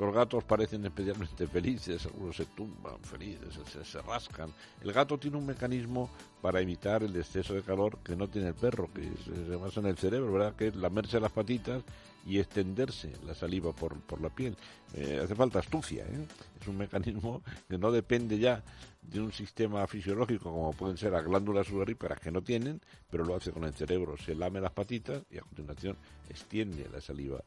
[0.00, 4.50] Los gatos parecen especialmente felices, algunos se tumban felices, se, rascan.
[4.82, 6.08] El gato tiene un mecanismo
[6.40, 9.86] para evitar el exceso de calor que no tiene el perro, que se, basa en
[9.86, 10.56] el cerebro, ¿verdad?
[10.56, 11.82] Que es lamerse las patitas
[12.24, 14.56] y extenderse la saliva por, por la piel.
[14.94, 16.26] Eh, hace falta astucia, ¿eh?
[16.58, 18.64] Es un mecanismo que no depende ya
[19.02, 23.36] de un sistema fisiológico como pueden ser las glándulas sudoríparas que no tienen, pero lo
[23.36, 24.16] hace con el cerebro.
[24.16, 25.98] Se lame las patitas y a continuación
[26.30, 27.42] extiende la saliva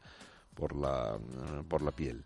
[0.54, 1.18] por la,
[1.68, 2.22] por la piel.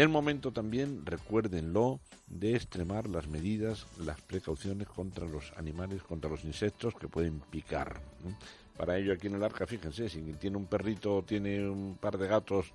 [0.00, 6.42] El momento también, recuérdenlo, de extremar las medidas, las precauciones contra los animales, contra los
[6.42, 8.00] insectos que pueden picar.
[8.78, 12.16] Para ello aquí en el arca, fíjense, si tiene un perrito o tiene un par
[12.16, 12.72] de gatos,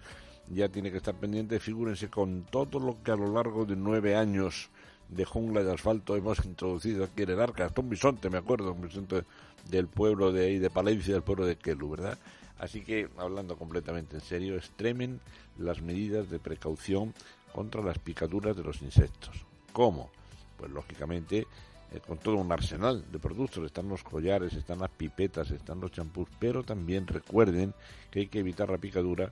[0.50, 4.16] ya tiene que estar pendiente, figúrense con todo lo que a lo largo de nueve
[4.16, 4.70] años
[5.10, 8.72] de jungla de asfalto hemos introducido aquí en el arca, hasta un bisonte, me acuerdo,
[8.74, 9.24] un bisonte
[9.68, 12.20] del pueblo de ahí, de Palencia, del pueblo de Kelu, ¿verdad?
[12.60, 15.20] Así que, hablando completamente en serio, extremen
[15.58, 17.14] las medidas de precaución
[17.54, 19.46] contra las picaduras de los insectos.
[19.74, 20.10] ¿Cómo?
[20.58, 21.48] Pues lógicamente
[21.92, 23.64] eh, con todo un arsenal de productos.
[23.64, 27.74] Están los collares, están las pipetas, están los champús, pero también recuerden
[28.10, 29.32] que hay que evitar la picadura,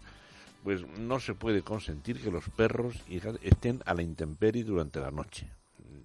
[0.64, 3.04] pues no se puede consentir que los perros
[3.42, 5.50] estén a la intemperie durante la noche.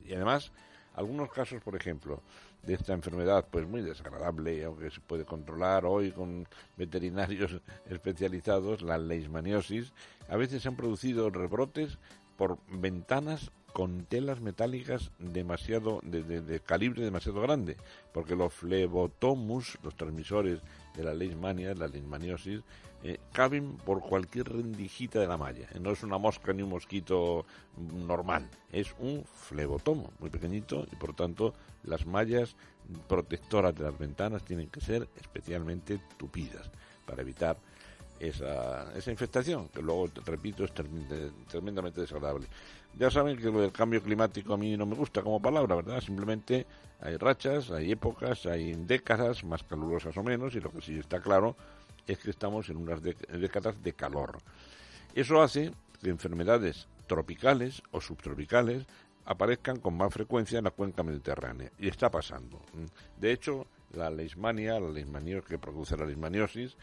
[0.05, 0.51] Y además,
[0.95, 2.23] algunos casos, por ejemplo,
[2.63, 5.87] de esta enfermedad, pues muy desagradable, aunque se puede controlar.
[5.87, 9.93] Hoy con veterinarios especializados, la leishmaniosis,
[10.29, 11.99] a veces se han producido rebrotes
[12.37, 17.77] por ventanas con telas metálicas demasiado de, de- de calibre demasiado grande,
[18.13, 20.61] porque los flebotomus, los transmisores
[20.99, 22.61] de la leishmania, la leishmaniosis,
[23.05, 25.69] eh, caben por cualquier rendijita de la malla.
[25.73, 30.97] Eh, No es una mosca ni un mosquito normal, es un flebotomo muy pequeñito y
[30.97, 32.57] por tanto las mallas
[33.07, 36.69] protectoras de las ventanas tienen que ser especialmente tupidas
[37.07, 37.57] para evitar
[38.21, 40.73] esa, esa infestación, que luego, repito, es
[41.49, 42.47] tremendamente desagradable.
[42.99, 46.01] Ya saben que lo del cambio climático a mí no me gusta como palabra, ¿verdad?
[46.01, 46.67] Simplemente
[47.01, 51.21] hay rachas, hay épocas, hay décadas más calurosas o menos, y lo que sí está
[51.21, 51.57] claro
[52.07, 54.39] es que estamos en unas décadas de calor.
[55.15, 58.87] Eso hace que enfermedades tropicales o subtropicales
[59.27, 61.71] aparezcan con más frecuencia en la cuenca mediterránea.
[61.79, 62.61] Y está pasando.
[63.21, 66.77] De hecho, la leishmania, la leishmaniosis que produce la leishmaniosis,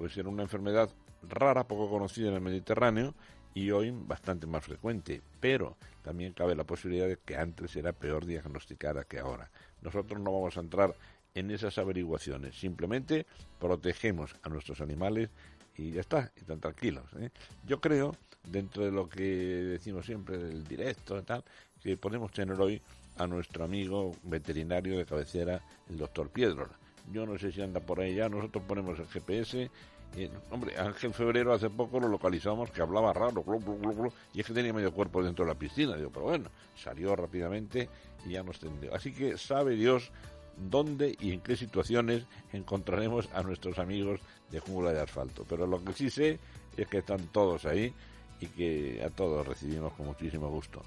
[0.00, 0.88] puede ser una enfermedad
[1.28, 3.14] rara, poco conocida en el Mediterráneo
[3.52, 5.20] y hoy bastante más frecuente.
[5.40, 9.50] Pero también cabe la posibilidad de que antes era peor diagnosticada que ahora.
[9.82, 10.94] Nosotros no vamos a entrar
[11.34, 12.58] en esas averiguaciones.
[12.58, 13.26] Simplemente
[13.58, 15.28] protegemos a nuestros animales
[15.76, 17.04] y ya está, y están tranquilos.
[17.18, 17.28] ¿eh?
[17.66, 18.16] Yo creo,
[18.48, 21.44] dentro de lo que decimos siempre del directo y tal,
[21.82, 22.80] que podemos tener hoy
[23.18, 26.78] a nuestro amigo veterinario de cabecera, el doctor Piedrola.
[27.12, 29.70] Yo no sé si anda por ahí ya, nosotros ponemos el GPS.
[30.16, 34.40] y, hombre, Ángel Febrero hace poco lo localizamos que hablaba raro, glu, glu, glu, y
[34.40, 35.96] es que tenía medio cuerpo dentro de la piscina.
[35.96, 37.88] Digo, pero bueno, salió rápidamente
[38.26, 38.94] y ya nos tendió.
[38.94, 40.10] Así que sabe Dios
[40.56, 44.20] dónde y en qué situaciones encontraremos a nuestros amigos
[44.50, 45.44] de jungla de asfalto.
[45.48, 46.38] Pero lo que sí sé
[46.76, 47.94] es que están todos ahí
[48.40, 50.82] y que a todos recibimos con muchísimo gusto.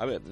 [0.00, 0.22] A ver,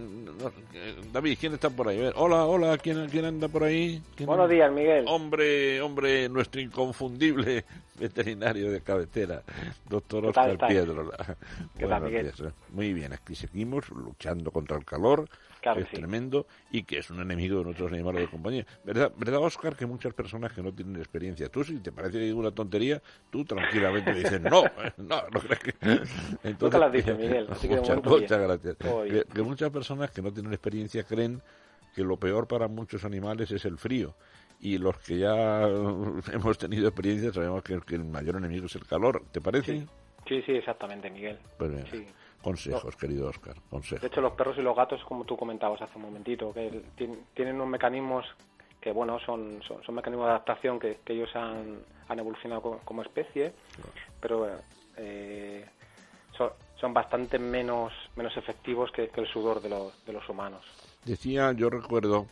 [0.74, 1.98] eh, David, ¿quién está por ahí?
[1.98, 4.00] A ver, hola, hola, ¿quién, quién anda por ahí?
[4.14, 4.54] ¿Quién Buenos anda?
[4.54, 5.04] días, Miguel.
[5.08, 7.64] Hombre, hombre, nuestro inconfundible
[7.98, 9.42] veterinario de cabecera,
[9.88, 10.68] doctor ¿Qué tal Oscar?
[10.68, 11.36] Piedrola.
[11.76, 12.26] ¿Qué tal, Miguel?
[12.26, 12.52] días, ¿eh?
[12.68, 15.28] Muy bien, aquí seguimos luchando contra el calor,
[15.66, 15.96] Claro es sí.
[15.96, 18.64] tremendo y que es un enemigo de nuestros animales de compañía.
[18.84, 22.24] ¿Verdad, ¿Verdad, Oscar, que muchas personas que no tienen experiencia, tú si te parece que
[22.26, 25.72] digo una tontería, tú tranquilamente dices, no, eh, no, no crees que...
[25.72, 28.42] Te lo has dicho, Miguel, así que muchas, bien.
[28.42, 28.76] gracias.
[28.78, 29.08] Bien.
[29.08, 31.42] Que, que muchas personas que no tienen experiencia creen
[31.96, 34.14] que lo peor para muchos animales es el frío.
[34.60, 35.62] Y los que ya
[36.32, 39.24] hemos tenido experiencia sabemos que, que el mayor enemigo es el calor.
[39.32, 39.86] ¿Te parece?
[40.28, 41.38] Sí, sí, exactamente, Miguel.
[41.58, 42.06] Pues venga, Sí.
[42.50, 44.02] Consejos, querido Oscar, consejos.
[44.02, 46.82] De hecho, los perros y los gatos, como tú comentabas hace un momentito, que
[47.34, 48.24] tienen unos mecanismos
[48.80, 52.80] que, bueno, son, son, son mecanismos de adaptación que, que ellos han, han evolucionado co-
[52.84, 53.52] como, especie,
[54.20, 54.48] pero
[54.96, 55.66] eh,
[56.36, 60.64] son, son bastante menos, menos efectivos que, que el sudor de los, de los humanos.
[61.04, 62.26] Decía, yo recuerdo,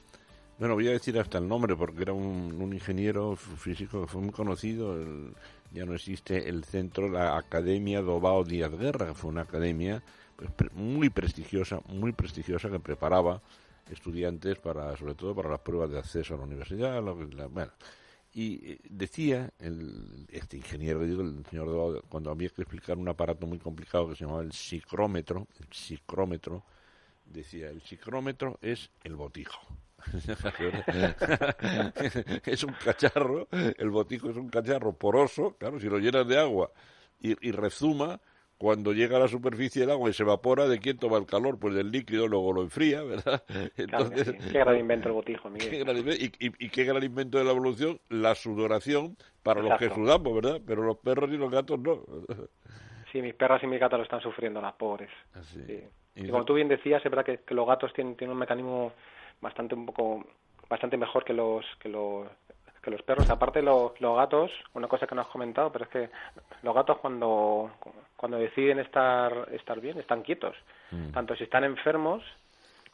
[0.59, 4.21] bueno, voy a decir hasta el nombre porque era un, un ingeniero físico que fue
[4.21, 5.35] muy conocido, el-
[5.75, 10.03] ya no existe el centro, la Academia Dobao Díaz Guerra, que fue una academia
[10.37, 13.43] pues, muy prestigiosa, muy prestigiosa que preparaba
[13.91, 17.73] estudiantes para, sobre todo para las pruebas de acceso a la universidad, la- bueno.
[18.33, 23.09] Y eh, decía el, este ingeniero, digo, el señor Dobao, cuando había que explicar un
[23.09, 26.65] aparato muy complicado que se llamaba el psicrómetro, el psicrómetro,
[27.27, 29.61] decía, el psicrómetro es el botijo.
[32.47, 33.49] es un cacharro,
[33.79, 36.71] el botijo es un cacharro poroso, claro, si lo llenas de agua
[37.21, 38.21] y, y rezuma,
[38.59, 41.59] cuando llega a la superficie del agua y se evapora, ¿de quién toma el calor?
[41.59, 43.43] Pues del líquido, luego lo enfría, ¿verdad?
[43.89, 44.33] Claro sí.
[44.53, 45.71] Qué gran invento el botijo, Miguel.
[45.71, 49.61] qué gran inve- y, y- y qué gran invento de la evolución, la sudoración para
[49.61, 50.61] los que sudamos, ¿verdad?
[50.67, 52.03] Pero los perros y los gatos no.
[53.13, 55.11] Sí, mis perras y mis gatas lo están sufriendo, las pobres.
[55.53, 55.61] Sí.
[56.17, 58.39] Y Y como tú bien decías, es verdad que, que los gatos tienen, tienen un
[58.39, 58.93] mecanismo
[59.41, 60.25] bastante un poco
[60.69, 62.27] bastante mejor que los que los
[62.83, 63.29] que los perros.
[63.31, 66.11] Aparte los, los gatos, una cosa que no has comentado, pero es que
[66.63, 67.71] los gatos cuando
[68.17, 70.57] cuando deciden estar estar bien, están quietos.
[70.91, 71.11] Mm.
[71.13, 72.23] Tanto si están enfermos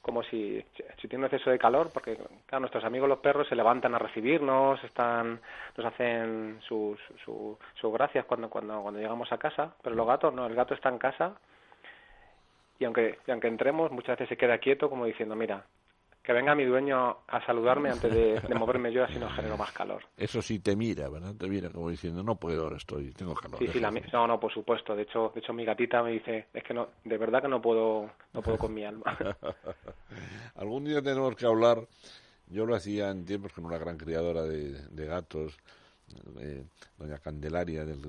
[0.02, 0.64] como si,
[0.96, 2.16] si tienen un exceso de calor, porque
[2.46, 5.38] claro, nuestros amigos los perros se levantan a recibirnos, están,
[5.76, 10.32] nos hacen sus, su- sus gracias cuando, cuando, cuando llegamos a casa, pero los gatos
[10.32, 11.34] no, el gato está en casa
[12.78, 15.64] y aunque, y aunque entremos, muchas veces se queda quieto como diciendo, mira,
[16.22, 19.72] que venga mi dueño a saludarme antes de, de moverme yo, así no genero más
[19.72, 20.02] calor.
[20.16, 21.34] Eso sí te mira, ¿verdad?
[21.34, 23.58] Te mira como diciendo, no puedo, ahora estoy, tengo calor.
[23.58, 24.94] Sí, sí, la, no, no, por supuesto.
[24.94, 27.62] De hecho, de hecho, mi gatita me dice, es que no, de verdad que no
[27.62, 29.16] puedo, no puedo con mi alma.
[30.56, 31.86] Algún día tenemos que hablar,
[32.48, 35.58] yo lo hacía en tiempos con una gran criadora de, de gatos,
[36.40, 36.64] eh,
[36.98, 38.00] doña Candelaria del,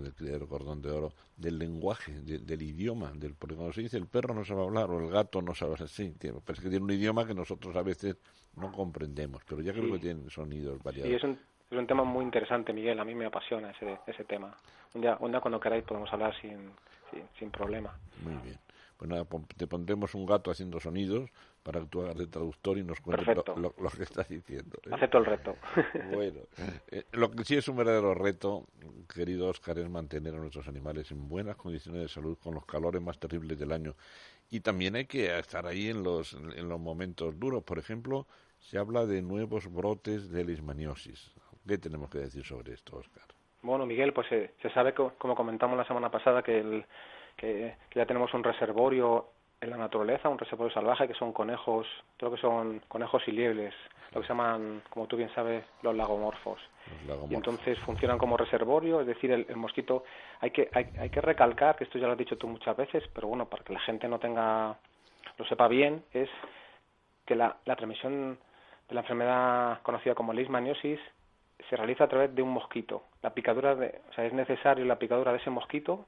[0.47, 4.33] Cordón de Oro, del lenguaje, de- del idioma, del, porque cuando se dice el perro
[4.33, 6.91] no sabe hablar o el gato no sabe así, tiene- pero es que tiene un
[6.91, 8.17] idioma que nosotros a veces
[8.55, 9.91] no comprendemos, pero ya creo Sí.
[9.93, 11.09] que tienen sonidos variados.
[11.09, 11.39] Sí, es un,
[11.69, 12.99] es un tema muy interesante, Miguel.
[12.99, 14.55] A mí me apasiona ese, ese tema.
[14.93, 16.71] Un día, un día cuando queráis podemos hablar sin,
[17.11, 17.95] sin, sin problema.
[18.23, 18.57] Muy bien.
[18.97, 19.25] Pues nada,
[19.57, 21.29] te pondremos un gato haciendo sonidos
[21.63, 23.59] para que tú hagas de traductor y nos cuentes lo, Perfecto.
[23.59, 24.77] lo- lo que estás diciendo.
[24.85, 24.89] ¿eh?
[24.93, 25.55] Acepto el reto.
[26.11, 26.39] Bueno,
[26.91, 28.65] eh, lo que sí es un verdadero reto,
[29.13, 33.01] querido Oscar, es mantener a nuestros animales en buenas condiciones de salud con los calores
[33.01, 33.95] más terribles del año.
[34.49, 37.63] Y también hay que estar ahí en los, en los momentos duros.
[37.63, 38.27] Por ejemplo,
[38.59, 41.31] se habla de nuevos brotes de leishmaniosis.
[41.67, 43.23] ¿Qué tenemos que decir sobre esto, Oscar?
[43.61, 46.85] Bueno, Miguel, pues eh, se sabe, co- como comentamos la semana pasada, que, el,
[47.37, 49.27] que, que ya tenemos un reservorio
[49.61, 51.87] en la naturaleza, un reservorio salvaje, que son conejos,
[52.17, 53.73] creo que son conejos y liebres,
[54.11, 56.59] lo que se llaman, como tú bien sabes, los lagomorfos.
[57.07, 60.03] Los Y entonces funcionan como reservorio, es decir, el, el mosquito,
[60.39, 63.03] hay que, hay, hay que recalcar, que esto ya lo has dicho tú muchas veces,
[63.13, 64.75] pero bueno, para que la gente no tenga,
[65.37, 66.29] lo sepa bien, es
[67.25, 68.39] que la, la transmisión
[68.89, 70.99] de la enfermedad conocida como leishmaniosis
[71.69, 73.03] se realiza a través de un mosquito.
[73.21, 76.07] La picadura de, o sea, es necesario la picadura de ese mosquito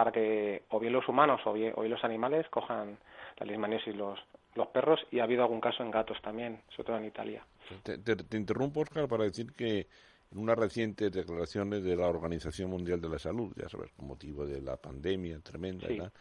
[0.00, 2.96] para que o bien los humanos o bien, o bien los animales cojan
[3.36, 4.18] la leishmaniosis los,
[4.54, 7.44] los perros y ha habido algún caso en gatos también, sobre todo en Italia.
[7.82, 9.86] Te, te- te interrumpo, Oscar, para decir que
[10.32, 14.46] en unas recientes declaraciones de la Organización Mundial de la Salud, ya sabes, con motivo
[14.46, 15.96] de la pandemia tremenda, Sí.
[15.98, 16.12] ¿verdad?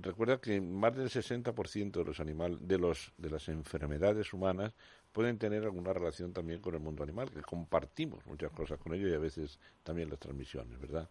[0.00, 4.72] recuerda que más del 60% de los animal, de los de las enfermedades humanas
[5.12, 9.10] pueden tener alguna relación también con el mundo animal, que compartimos muchas cosas con ellos
[9.10, 11.08] y a veces también las transmisiones, ¿verdad?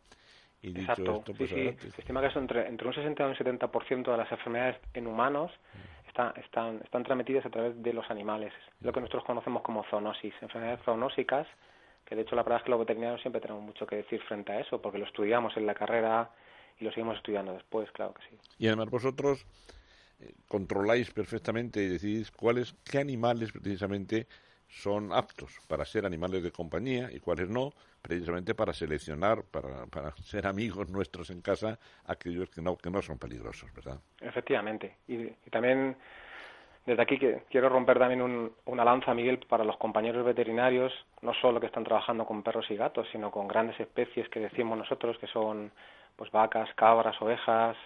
[0.63, 1.15] Y dicho Exacto.
[1.17, 1.55] esto, sí, pues sí.
[1.55, 1.91] adelante.
[1.91, 5.05] Se estima que eso entre, entre un 60 y un 70% de las enfermedades en
[5.07, 5.51] humanos
[6.07, 8.51] está- están, están transmitidas a través de los animales.
[8.79, 11.45] Es lo que nosotros conocemos como zoonosis, enfermedades zoonósicas,
[12.05, 14.51] que de hecho la verdad es que los veterinarios siempre tenemos mucho que decir frente
[14.53, 16.31] a eso, porque lo estudiamos en la carrera
[16.79, 18.37] y lo seguimos estudiando después, claro que sí.
[18.57, 19.45] Y además vosotros
[20.21, 24.27] eh, controláis perfectamente y decidís cuáles, qué animales precisamente
[24.81, 27.71] son aptos para ser animales de compañía y cuáles no,
[28.01, 33.01] precisamente para seleccionar, para, para ser amigos nuestros en casa, aquellos que no, que no
[33.01, 33.99] son peligrosos, ¿verdad?
[34.21, 34.97] Efectivamente.
[35.07, 35.95] Y, y también
[36.85, 41.33] desde aquí que quiero romper también un- una lanza, Miguel, para los compañeros veterinarios, no
[41.35, 45.17] solo que están trabajando con perros y gatos, sino con grandes especies que decimos nosotros,
[45.19, 45.71] que son
[46.15, 47.77] pues vacas, cabras, ovejas,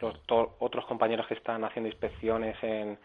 [0.00, 2.98] los to- otros compañeros que están haciendo inspecciones en,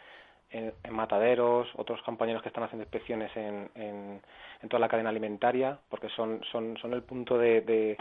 [0.55, 4.21] en, mataderos, otros compañeros que están haciendo inspecciones en, en,
[4.61, 7.97] en toda la cadena alimentaria, porque son, son, son el punto de, de,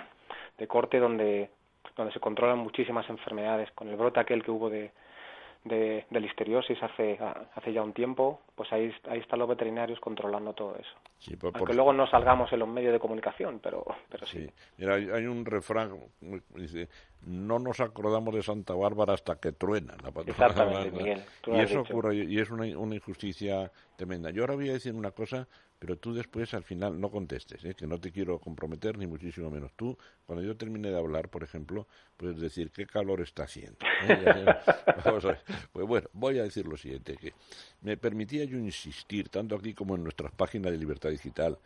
[0.59, 1.51] de corte donde,
[1.97, 3.71] donde se controlan muchísimas enfermedades.
[3.73, 4.93] Con el brote aquel que hubo de,
[5.65, 7.19] de, de listeriosis hace,
[7.55, 10.91] hace ya un tiempo, pues ahí, ahí están los veterinarios controlando todo eso.
[11.19, 14.45] Sí, por- Aunque por- luego no salgamos en los medios de comunicación, pero, pero sí.
[14.47, 14.51] Sí.
[14.77, 16.89] Mira, hay, hay un refrán que dice,
[17.23, 19.95] no nos acordamos de Santa Bárbara hasta que truena.
[20.03, 20.97] La Exactamente, blanca".
[20.99, 21.93] Miguel, tú y eso dicho.
[21.95, 24.31] ocurre y es una, una injusticia tremenda.
[24.31, 25.49] Yo ahora voy a decir una cosa,
[25.85, 27.75] pero tú después al final no contestes, ¿eh?
[27.75, 29.71] que no te quiero comprometer ni muchísimo menos.
[29.77, 33.77] Tú, cuando yo termine de hablar, por ejemplo, puedes decir qué calor está haciendo.
[34.09, 34.47] ¿eh?
[35.05, 35.43] Vamos a ver.
[35.75, 37.35] Pues bueno, voy a decir lo siguiente, que
[37.83, 41.59] me permitía yo insistir, tanto aquí como en nuestras páginas de Libertad Digital,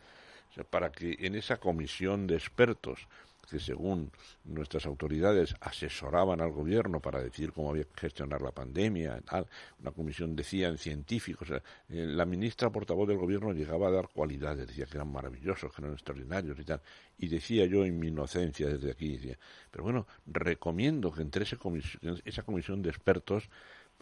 [0.69, 3.07] para que en esa comisión de expertos
[3.49, 4.11] que según
[4.43, 9.47] nuestras autoridades asesoraban al gobierno para decir cómo había que gestionar la pandemia, tal,
[9.81, 14.85] una comisión decían científicos, eh, la ministra portavoz del gobierno llegaba a dar cualidades, decía
[14.85, 16.81] que eran maravillosos, que eran extraordinarios y tal,
[17.17, 19.37] y decía yo en mi inocencia desde aquí, decía,
[19.71, 23.49] pero bueno, recomiendo que entre ese comisión- esa comisión de expertos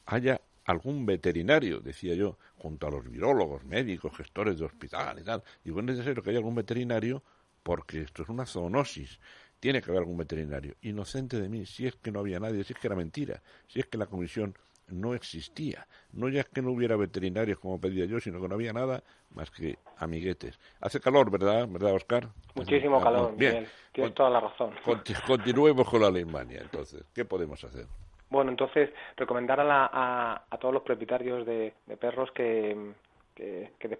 [0.06, 5.42] haya algún veterinario, decía yo, junto a los virólogos, médicos, gestores de hospital y tal.
[5.64, 7.24] Digo, es necesario que haya algún veterinario
[7.68, 9.20] porque esto es una zoonosis.
[9.60, 10.76] Tiene que haber algún veterinario.
[10.84, 13.82] Inocente de mí, si es que no había nadie, si es que era mentira, si
[13.82, 14.56] es que la comisión
[14.88, 15.86] no existía.
[16.14, 19.04] No ya es que no hubiera veterinarios como pedía yo, sino que no había nada
[19.36, 20.58] más que amiguetes.
[20.80, 21.68] Hace calor, ¿verdad?
[21.68, 22.30] ¿Verdad, Oscar?
[22.56, 23.54] Muchísimo Ah, calor, Bien.
[23.56, 23.70] Miguel.
[23.92, 24.72] Tienes Con- toda la razón.
[24.86, 27.04] conti- Continuemos con la Alemania, entonces.
[27.14, 27.86] ¿Qué podemos hacer?
[28.30, 32.94] Bueno, entonces, recomendar a, la- a, a todos los propietarios de, de perros que,
[33.36, 33.98] que, que de-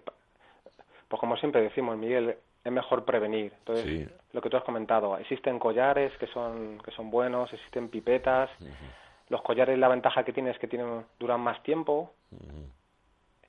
[1.08, 2.34] pues como siempre decimos, Miguel,
[2.68, 3.52] es mejor prevenir.
[3.58, 4.14] Entonces, Sí.
[4.32, 8.50] lo que tú has comentado, existen collares que son, que son buenos, existen pipetas.
[9.28, 12.12] Los collares, la ventaja que tienen es que tienen, duran más tiempo.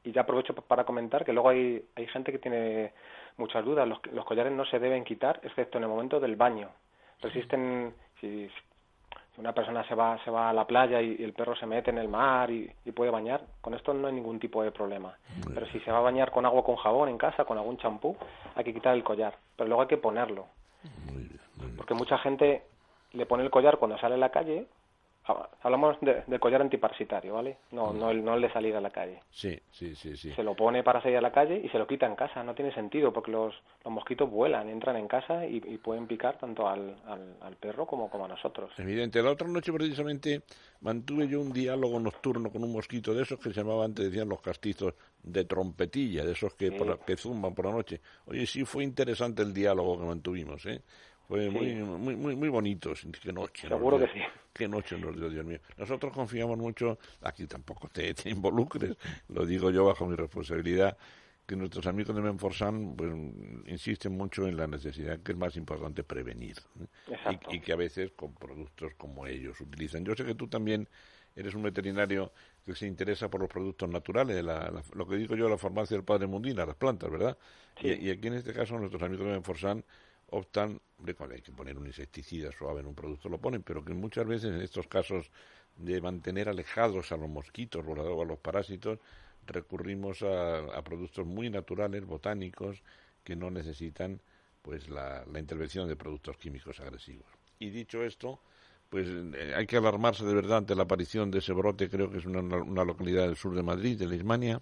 [0.03, 2.93] Y ya aprovecho pa- para comentar que luego hay, hay gente que tiene
[3.38, 3.88] muchas dudas.
[3.88, 6.70] Los, los collares no se deben quitar, excepto en el momento del baño.
[7.22, 8.53] Resisten, si, si
[9.38, 11.92] una persona se va, se va a la playa y, y el perro se mete
[11.92, 15.18] en el mar y, y puede bañar, con esto no hay ningún tipo de problema.
[15.54, 18.18] Pero si se va a bañar con agua con jabón en casa, con algún champú,
[18.56, 19.36] hay que quitar el collar.
[19.56, 20.48] Pero luego hay que ponerlo.
[21.78, 22.64] Porque mucha gente
[23.14, 24.68] le pone el collar cuando sale a la calle.
[25.30, 27.58] Ha- Hablamos de, de collar antiparasitario, ¿vale?
[27.72, 29.20] No, no, el, no el de salir a la calle.
[29.30, 30.32] Sí, sí, sí, sí.
[30.34, 32.44] Se lo pone para salir a la calle y se lo quita en casa.
[32.44, 33.54] No tiene sentido porque los,
[33.84, 37.86] los mosquitos vuelan, entran en casa y, y pueden picar tanto al, al, al perro
[37.86, 38.72] como, como a nosotros.
[38.78, 39.22] Evidente.
[39.22, 40.42] La otra noche precisamente
[40.82, 44.30] mantuve yo un diálogo nocturno con un mosquito de esos que se llamaban, antes decían
[44.30, 48.00] los castizos, de trompetilla, de esos que, por que zumban por la noche.
[48.26, 50.82] Oye, sí fue interesante el diálogo que mantuvimos, ¿eh?
[51.30, 51.50] Fue Sí.
[51.52, 52.92] muy, muy, muy, muy bonito.
[53.22, 53.70] Qué noche.
[53.70, 54.08] nos Seguro dio.
[54.08, 54.20] que sí.
[54.52, 55.60] Qué noche nos dio, Dios mío.
[55.78, 58.98] Nosotros confiamos mucho, aquí tampoco te, te involucres,
[59.30, 60.98] lo digo yo bajo mi responsabilidad,
[61.46, 63.12] que nuestros amigos de Menforsan pues,
[63.68, 66.56] insisten mucho en la necesidad que es más importante prevenir.
[67.52, 70.04] Y, y que a veces con productos como ellos utilizan.
[70.04, 70.88] Yo sé que tú también
[71.36, 72.32] eres un veterinario
[72.66, 75.96] que se interesa por los productos naturales, la- la- lo que digo yo, la farmacia
[75.96, 77.38] del Padre Mundina, las plantas, ¿verdad?
[77.82, 79.84] Y, y aquí en este caso nuestros amigos de Menforsan
[80.32, 83.84] optan, hombre, cuando hay que poner un insecticida suave en un producto lo ponen, pero
[83.84, 85.32] que muchas veces en estos casos
[85.78, 89.00] de mantener alejados a los mosquitos o a los parásitos,
[89.46, 92.84] recurrimos a, a productos muy naturales, botánicos,
[93.24, 94.22] que no necesitan
[94.62, 97.28] pues la, intervención de productos químicos agresivos.
[97.60, 98.40] Y dicho esto,
[98.90, 102.18] pues eh, hay que alarmarse de verdad ante la aparición de ese brote, creo que
[102.18, 104.62] es una, una localidad del sur de Madrid, de la Ismania.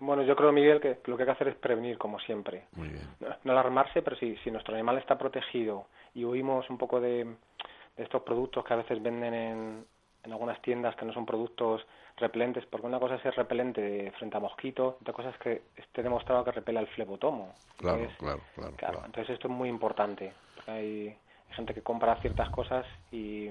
[0.00, 2.64] Bueno, yo creo, Miguel, que lo que hay que hacer es prevenir, como siempre.
[2.76, 3.02] Muy bien.
[3.20, 7.24] No, no alarmarse, pero si, si nuestro animal está protegido y huimos un poco de,
[7.24, 9.84] de estos productos que a veces venden en,
[10.24, 11.84] en algunas tiendas que no son productos
[12.16, 16.02] repelentes, porque una cosa es ser repelente frente a mosquito, otra cosa es que esté
[16.02, 17.54] demostrado que repela el flebotomo.
[17.76, 20.32] Claro, Entonces, claro, claro, Claro, entonces esto es muy importante.
[20.66, 21.16] hay
[21.50, 23.48] gente que compra ciertas cosas y,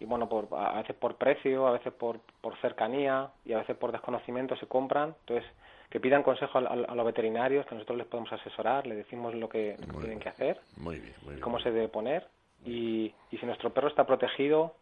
[0.00, 3.76] y bueno, por, a veces por precio, a veces por, por cercanía y a veces
[3.76, 5.14] por desconocimiento se compran.
[5.20, 5.50] Entonces,
[5.90, 9.34] que pidan consejo a, a- a los veterinarios, que nosotros les podemos asesorar, les decimos
[9.34, 11.40] lo que, lo que tienen que hacer Muy bien, muy y bien.
[11.40, 12.26] cómo se debe poner.
[12.64, 14.74] Y, y si nuestro perro está protegido,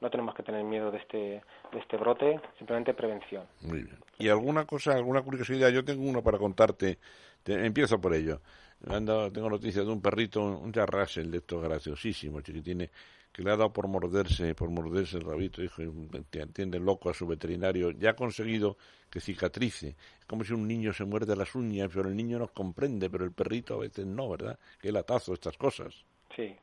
[0.00, 1.18] no tenemos que tener miedo de este,
[1.72, 3.44] de este brote, simplemente prevención.
[3.62, 3.98] Muy bien.
[4.18, 5.70] ¿Y alguna cosa, alguna curiosidad?
[5.70, 6.98] Yo tengo uno para contarte.
[7.42, 8.40] Te- empiezo por ello.
[8.80, 12.90] Dado- tengo noticias de un perrito, un Jack Russell de estos graciosísimos, chiquitines,
[13.34, 17.26] que le ha dado por morderse, por morderse el rabito, hijo, entiende loco a su
[17.26, 17.90] veterinario.
[17.90, 18.78] Ya ha conseguido
[19.10, 19.96] que cicatrice.
[20.20, 23.24] Es como si un niño se muerde las uñas, pero el niño nos comprende, pero
[23.24, 24.56] el perrito a veces no, ¿verdad?
[24.80, 26.04] Qué latazo estas cosas.
[26.36, 26.56] Sí,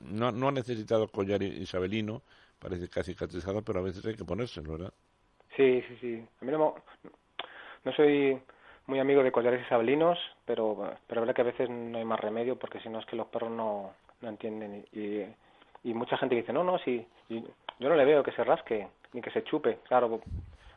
[0.00, 2.22] No, no ha necesitado collar isabelino,
[2.58, 4.92] parece que ha cicatrizado, pero a veces hay que ponérselo, ¿verdad?
[5.56, 5.96] sí, sí.
[6.00, 6.26] sí.
[6.40, 6.74] A mí no,
[7.84, 8.40] no soy
[8.86, 12.20] muy amigo de collares isabelinos, pero, pero es verdad que a veces no hay más
[12.20, 14.84] remedio porque si no es que los perros no, no entienden.
[14.92, 15.34] Y, y
[15.84, 17.40] mucha gente dice, no, no, sí, y
[17.78, 20.20] yo no le veo que se rasque ni que se chupe, claro,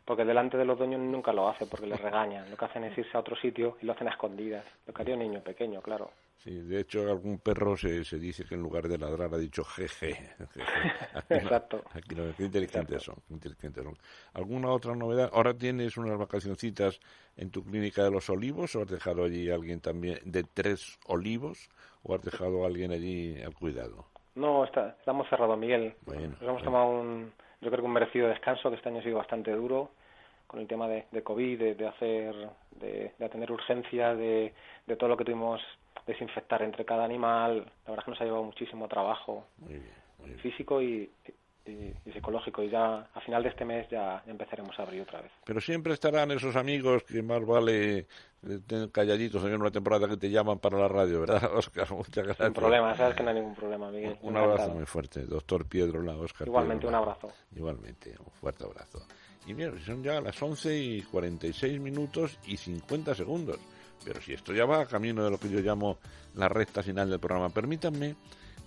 [0.06, 2.49] porque delante de los dueños nunca lo hace porque les regañan.
[2.49, 4.66] Lo que hacen es irse a otro sitio y lo hacen a escondidas.
[4.88, 6.12] Lo que haría un niño pequeño, claro.
[6.38, 9.64] Sí, de hecho, algún perro se, se dice que en lugar de ladrar ha dicho
[9.64, 10.14] jeje.
[10.16, 10.34] jeje.
[11.14, 11.84] Aquí no- Exacto.
[11.93, 13.97] Aquí no, qué inteligentes son, qué inteligentes son.
[14.34, 15.30] ¿Alguna otra novedad?
[15.32, 16.99] ¿Ahora tienes unas vacacioncitas
[17.38, 20.97] en tu clínica de los olivos o has dejado allí a alguien también de tres
[21.06, 21.70] olivos
[22.01, 24.08] o has dejado a alguien allí al cuidado?
[24.36, 25.93] No, está, estamos cerrados, Miguel.
[26.05, 26.65] Bueno, Nos hemos bueno.
[26.65, 27.31] tomado un,
[27.61, 29.91] yo creo que un merecido descanso, que este año ha sido bastante duro
[30.47, 32.36] con el tema de, de COVID, de, de hacer,
[32.71, 34.53] de, de atender urgencias, de,
[34.86, 35.61] de todo lo que tuvimos
[36.05, 37.57] desinfectar entre cada animal.
[37.86, 39.45] La verdad es que nos ha llevado muchísimo trabajo
[40.41, 41.09] físico y,
[41.66, 42.64] y- y psicológico.
[42.64, 45.32] Y ya a final de este mes ya, ya empezaremos a abrir otra vez.
[45.45, 50.18] Pero siempre estarán esos amigos que más vale eh, tener calladitos en una temporada que
[50.18, 51.89] te llaman para la radio, ¿verdad, Oscar?
[51.91, 52.45] Muchas gracias.
[52.47, 54.18] Sin problema, sabes que no hay ningún problema, Miguel.
[54.22, 56.47] Un abrazo muy fuerte, doctor Piedrola, Oscar.
[56.47, 57.32] Igualmente, un abrazo.
[57.55, 59.05] Igualmente, un fuerte abrazo.
[59.45, 63.59] Y mira, son ya las 11 y 46 minutos y 50 segundos.
[64.03, 65.97] Pero si esto ya va a camino de lo que yo llamo
[66.36, 68.16] la recta final del programa, permítanme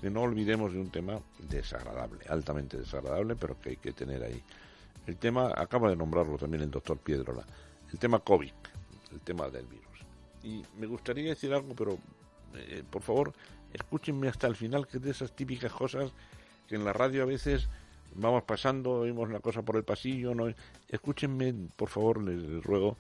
[0.01, 4.43] que no olvidemos de un tema desagradable, altamente desagradable, pero que hay que tener ahí.
[5.07, 7.45] El tema, acaba de nombrarlo también el doctor Piedrola,
[7.93, 8.53] el tema COVID,
[9.13, 9.87] el tema del virus.
[10.43, 11.99] Y me gustaría decir algo, pero
[12.55, 13.33] eh, por favor,
[13.73, 16.13] escúchenme hasta el final, que es de esas típicas cosas
[16.69, 17.69] que en la radio a veces
[18.15, 20.53] vamos pasando, oímos una cosa por el pasillo, no
[20.89, 22.97] escúchenme, por favor, les ruego,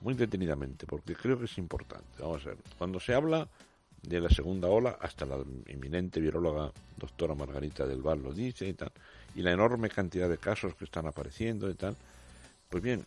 [0.00, 2.06] muy detenidamente, porque creo que es importante.
[2.20, 3.48] Vamos a ver, cuando se habla
[4.02, 5.36] de la segunda ola, hasta la
[5.66, 8.92] eminente viróloga doctora Margarita del Val lo dice y tal,
[9.34, 11.96] y la enorme cantidad de casos que están apareciendo y tal,
[12.68, 13.04] pues bien,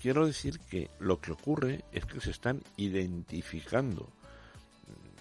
[0.00, 4.08] quiero decir que lo que ocurre es que se están identificando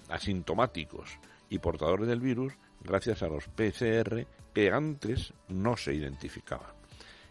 [0.09, 1.09] asintomáticos
[1.49, 2.53] y portadores del virus
[2.84, 6.72] gracias a los PCR que antes no se identificaban.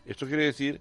[0.07, 0.80] Esto quiere decir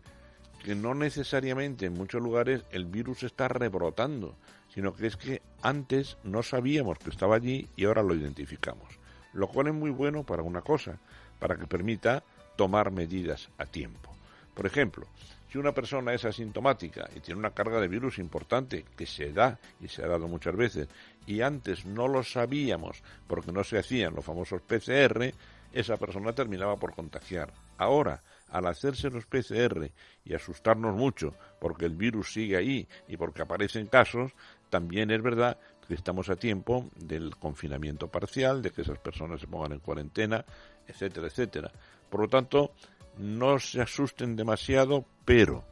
[0.63, 4.35] que no necesariamente en muchos lugares el virus está rebrotando,
[4.73, 8.99] sino que es que antes no sabíamos que estaba allí y ahora lo identificamos.
[9.33, 10.99] Lo cual es muy bueno para una cosa,
[11.39, 12.23] para que permita
[12.55, 14.11] tomar medidas a tiempo.
[14.53, 15.07] Por ejemplo,
[15.51, 19.57] si una persona es asintomática y tiene una carga de virus importante, que se da
[19.79, 20.87] y se ha dado muchas veces,
[21.25, 25.33] y antes no lo sabíamos porque no se hacían los famosos PCR,
[25.73, 27.53] esa persona terminaba por contagiar.
[27.77, 29.91] Ahora, al hacerse los PCR
[30.25, 34.33] y asustarnos mucho porque el virus sigue ahí y porque aparecen casos,
[34.69, 35.57] también es verdad
[35.87, 40.45] que estamos a tiempo del confinamiento parcial, de que esas personas se pongan en cuarentena,
[40.87, 41.71] etcétera, etcétera.
[42.09, 42.73] Por lo tanto,
[43.17, 45.63] no se asusten demasiado, pero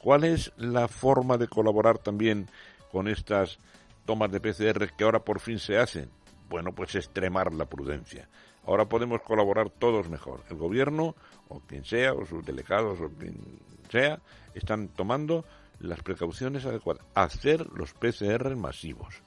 [0.00, 2.48] ¿cuál es la forma de colaborar también
[2.90, 3.58] con estas
[4.04, 6.10] tomas de PCR que ahora por fin se hacen?
[6.48, 8.28] Bueno, pues extremar la prudencia.
[8.64, 10.42] Ahora podemos colaborar todos mejor.
[10.50, 11.14] El gobierno,
[11.48, 14.20] o quien sea, o sus delegados, o quien sea,
[14.54, 15.44] están tomando
[15.80, 17.04] las precauciones adecuadas.
[17.14, 19.22] Hacer los PCR masivos.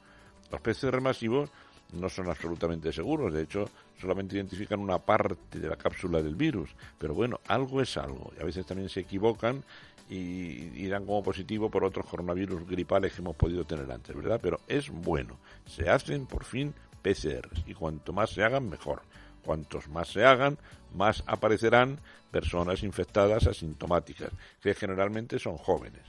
[0.52, 1.50] Los PCR masivos
[1.94, 3.66] no son absolutamente seguros, de hecho,
[4.00, 8.42] solamente identifican una parte de la cápsula del virus, pero bueno, algo es algo, y
[8.42, 9.64] a veces también se equivocan
[10.10, 14.40] y, dan como positivo por otros coronavirus gripales que hemos podido tener antes, ¿verdad?
[14.42, 19.02] Pero es bueno, se hacen por fin PCRs, y cuanto más se hagan, mejor.
[19.44, 20.58] Cuantos más se hagan,
[20.94, 22.00] más aparecerán
[22.30, 24.32] personas infectadas asintomáticas,
[24.62, 26.04] que generalmente son jóvenes,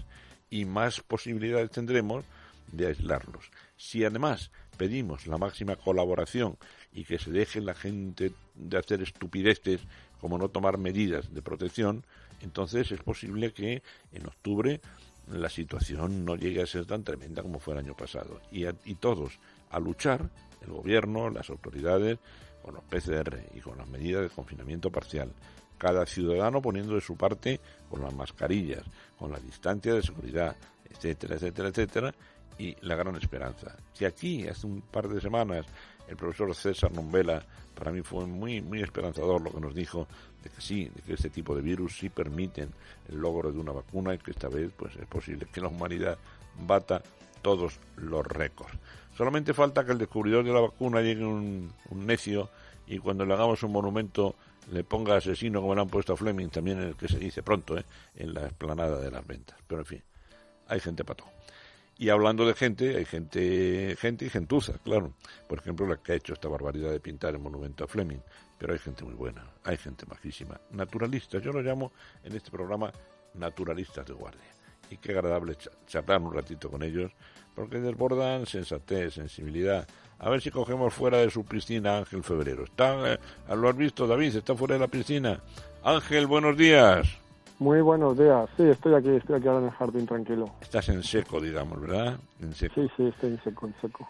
[0.53, 2.25] y más posibilidades tendremos
[2.71, 3.51] de aislarlos.
[3.77, 6.59] Si además pedimos la máxima colaboración
[6.93, 9.81] y que se deje la gente de hacer estupideces
[10.21, 12.05] como no tomar medidas de protección,
[12.43, 13.83] entonces es posible que
[14.13, 14.83] en octubre
[15.27, 18.43] la situación no llegue a ser tan tremenda como fue el año pasado.
[18.51, 19.39] Y, y todos
[19.71, 20.29] a luchar,
[20.61, 22.19] el gobierno, las autoridades,
[22.63, 25.33] con los PCR y con las medidas de confinamiento parcial.
[25.83, 27.59] Cada ciudadano poniendo de su parte
[27.91, 28.85] con las mascarillas,
[29.19, 30.55] con la distancia de seguridad,
[30.89, 32.15] etcétera, etcétera, etcétera,
[32.57, 33.75] y la gran esperanza.
[33.93, 35.67] Si aquí, hace un par de semanas,
[36.07, 40.07] el profesor César Nombela, para mí fue muy, muy esperanzador lo que nos dijo
[40.45, 42.71] de que sí, de que este tipo de virus sí permiten
[43.09, 46.17] el logro de una vacuna y que esta vez pues es posible que la humanidad
[46.65, 47.03] bata
[47.43, 48.79] todos los récords.
[49.17, 52.51] Solamente falta que el descubridor de la vacuna llegue un, un necio
[52.87, 54.37] y cuando le hagamos un monumento
[54.71, 57.43] le ponga asesino como le han puesto a Fleming, también en el que se dice
[57.43, 57.85] pronto, ¿eh?
[58.17, 59.59] en la explanada de las ventas.
[59.67, 60.03] Pero en fin,
[60.69, 61.29] hay gente para todo.
[61.99, 65.15] Y hablando de gente, hay gente, gente y gentuza, claro.
[65.47, 68.21] Por ejemplo, la que ha hecho esta barbaridad de pintar el monumento a Fleming.
[68.59, 70.61] Pero hay gente muy buena, hay gente majísima.
[70.71, 71.93] Naturalistas, yo lo llamo
[72.25, 72.93] en este programa
[73.35, 74.43] naturalistas de guardia.
[74.91, 75.57] Y qué agradable
[75.87, 77.11] charlar un ratito con ellos,
[77.55, 79.87] porque desbordan sensatez, sensibilidad.
[80.23, 82.63] A ver si cogemos fuera de su piscina Ángel Febrero.
[82.63, 83.19] ¿Está, eh,
[83.57, 84.37] ¿Lo has visto, David?
[84.37, 85.41] ¿Está fuera de la piscina?
[85.83, 87.09] Ángel, buenos días.
[87.59, 88.49] Muy buenos días.
[88.57, 90.49] Sí, estoy aquí, estoy aquí ahora en el jardín tranquilo.
[90.61, 92.21] Estás en seco, digamos, ¿verdad?
[92.41, 92.75] En seco.
[92.77, 94.09] Sí, sí, estoy en seco, en seco.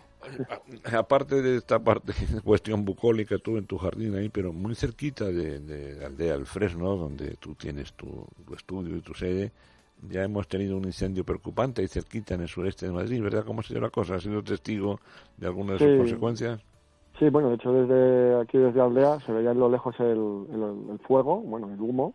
[0.97, 2.13] Aparte de esta parte,
[2.45, 6.45] cuestión bucólica, tú en tu jardín ahí, pero muy cerquita de, de la aldea del
[6.45, 9.51] Fresno, donde tú tienes tu, tu estudio y tu sede,
[10.09, 13.45] ya hemos tenido un incendio preocupante ahí cerquita en el sureste de Madrid, ¿verdad?
[13.45, 14.17] ¿Cómo ha sido la cosa?
[14.17, 14.99] ¿Has sido testigo
[15.37, 15.97] de alguna de sus Sí.
[15.99, 16.61] consecuencias?
[17.19, 20.91] Sí, bueno, de hecho desde aquí, desde Aldea, se veía en lo lejos el, el,
[20.93, 22.15] el fuego, bueno, el humo,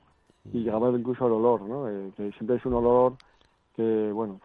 [0.52, 1.90] y llegaba incluso el olor, ¿no?
[1.90, 3.14] Eh, que siempre es un olor
[3.76, 4.42] que, bueno,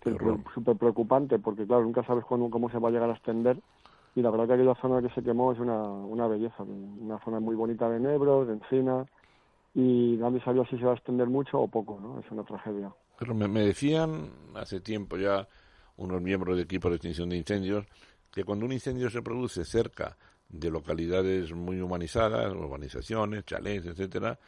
[0.00, 0.16] que es
[0.54, 3.58] súper preocupante, porque claro, nunca sabes cuándo, cómo se va a llegar a extender,
[4.14, 7.38] y la verdad que aquella zona que se quemó es una, una belleza, una zona
[7.40, 9.06] muy bonita de Nebros, de Encina,
[9.74, 12.18] y nadie sabía si se va a extender mucho o poco, ¿no?
[12.20, 12.92] Es una tragedia.
[13.18, 15.46] Pero me, me decían hace tiempo ya
[15.96, 17.86] unos miembros del equipo de extinción de incendios
[18.30, 20.16] que cuando un incendio se produce cerca
[20.48, 24.38] de localidades muy humanizadas, urbanizaciones, chalés, etcétera,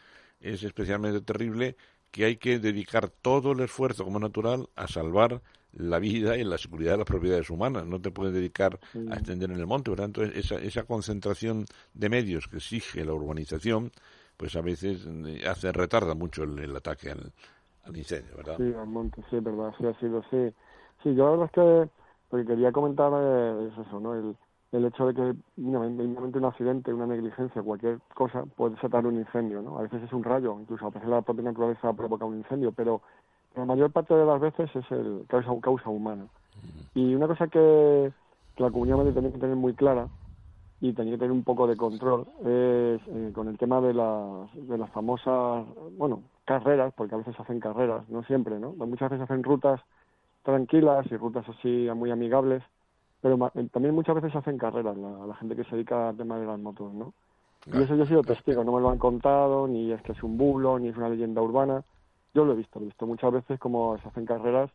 [0.40, 1.76] es especialmente terrible
[2.10, 5.40] que hay que dedicar todo el esfuerzo como natural a salvar
[5.72, 7.86] la vida y la seguridad de las propiedades humanas.
[7.86, 8.78] No te puedes dedicar
[9.10, 9.90] a extender en el monte.
[9.90, 11.64] Por tanto, esa, esa concentración
[11.94, 13.92] de medios que exige la urbanización,
[14.42, 17.30] pues a veces eh, hace retarda mucho el, el ataque al,
[17.84, 18.56] al incendio, ¿verdad?
[18.56, 20.52] Sí, al monte, sí, verdad, sí ha sido, sí.
[21.00, 21.90] Sí, yo la verdad es que
[22.32, 23.12] lo que quería comentar
[23.62, 24.14] es eso, ¿no?
[24.14, 24.36] El,
[24.72, 29.62] el hecho de que mínimamente un accidente, una negligencia, cualquier cosa puede desatar un incendio,
[29.62, 29.78] ¿no?
[29.78, 33.00] A veces es un rayo, incluso a veces la propia naturaleza provoca un incendio, pero
[33.54, 36.26] la mayor parte de las veces es el causa, causa humana.
[36.94, 38.12] Y una cosa que,
[38.56, 40.08] que la comunidad médica tiene que tener muy clara
[40.82, 44.52] y tenía que tener un poco de control es eh, con el tema de las,
[44.52, 45.64] de las famosas,
[45.96, 48.72] bueno, carreras, porque a veces hacen carreras, no siempre, ¿no?
[48.72, 49.80] Muchas veces hacen rutas
[50.42, 52.64] tranquilas y rutas así muy amigables,
[53.20, 56.36] pero eh, también muchas veces hacen carreras, la, la gente que se dedica al tema
[56.36, 57.12] de las motos, ¿no?
[57.72, 60.22] Y eso yo he sido testigo, no me lo han contado, ni es que es
[60.24, 61.84] un bulo, ni es una leyenda urbana.
[62.34, 64.68] Yo lo he visto, lo he visto muchas veces como se hacen carreras,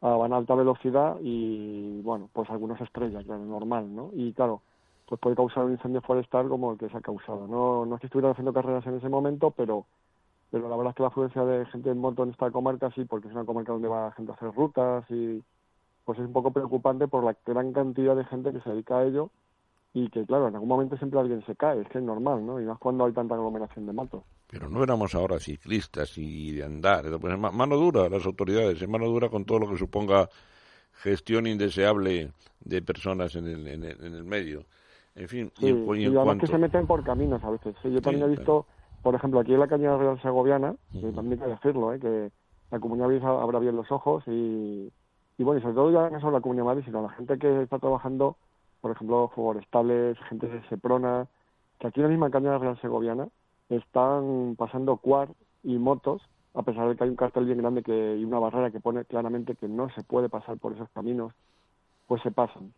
[0.00, 4.12] van a alta velocidad y, bueno, pues algunos estrellas, claro, normal, ¿no?
[4.14, 4.62] Y claro,
[5.06, 7.46] pues puede causar un incendio forestal como el que se ha causado.
[7.46, 9.86] No, no es que estuvieran haciendo carreras en ese momento, pero
[10.50, 13.04] pero la verdad es que la afluencia de gente en moto en esta comarca sí,
[13.04, 15.42] porque es una comarca donde va gente a hacer rutas y
[16.04, 19.04] pues es un poco preocupante por la gran cantidad de gente que se dedica a
[19.04, 19.30] ello
[19.94, 22.60] y que claro, en algún momento siempre alguien se cae, es que es normal, ¿no?
[22.60, 24.22] Y más cuando hay tanta aglomeración de motos.
[24.48, 27.04] Pero no éramos ahora ciclistas y de andar.
[27.20, 30.28] Pues es ma- mano dura las autoridades, es mano dura con todo lo que suponga
[31.02, 34.64] gestión indeseable de personas en el, en el, en el medio.
[35.16, 37.42] En fin, y Sí, en, cu- y y en además que se meten por caminos
[37.42, 37.74] a veces.
[37.82, 38.66] Sí, yo también Sí, he visto,
[39.02, 41.98] por ejemplo, aquí en la cañada real segoviana, que también hay que decirlo, ¿eh?
[42.00, 42.30] que
[42.70, 44.92] la comunidad Madrid abra bien los ojos y,
[45.38, 47.62] y bueno, y sobre todo ya no solo la comunidad Madrid, sino la gente que
[47.62, 48.36] está trabajando,
[48.80, 51.26] por ejemplo, forestales, gente de Seprona,
[51.78, 53.28] que aquí en la misma cañada real segoviana
[53.68, 55.30] están pasando quad
[55.62, 56.22] y motos,
[56.54, 59.04] a pesar de que hay un cartel bien grande que, y una barrera que pone
[59.04, 61.32] claramente que no se puede pasar por esos caminos,
[62.06, 62.72] pues se pasan.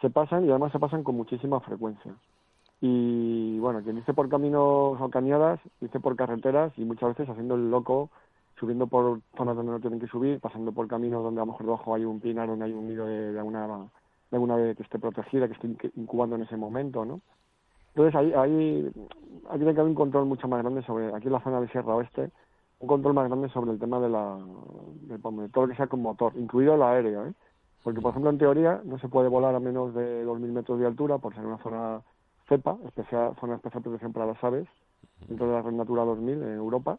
[0.00, 2.14] Se pasan y además se pasan con muchísima frecuencia.
[2.80, 7.54] Y bueno, quien dice por caminos o cañadas, dice por carreteras y muchas veces haciendo
[7.54, 8.10] el loco,
[8.58, 11.66] subiendo por zonas donde no tienen que subir, pasando por caminos donde a lo mejor
[11.66, 13.66] debajo hay un pinar, donde hay un nido de, alguna
[14.30, 17.20] de alguna ave que esté protegida, que esté inc- incubando en ese momento, ¿no?
[17.94, 18.92] Entonces ahí, ahí,
[19.48, 21.68] ahí tiene que haber un control mucho más grande sobre, aquí en la zona de
[21.68, 22.30] Sierra Oeste,
[22.78, 24.36] un control más grande sobre el tema de la
[25.02, 27.32] de, de todo lo que sea con motor, incluido el aéreo, ¿eh?
[27.86, 30.86] Porque, por ejemplo, en teoría no se puede volar a menos de 2.000 metros de
[30.88, 32.00] altura por ser una zona
[32.48, 34.66] CEPA, especial, zona de especial protección para las aves,
[35.28, 36.98] dentro de la Red Natura 2000 en Europa.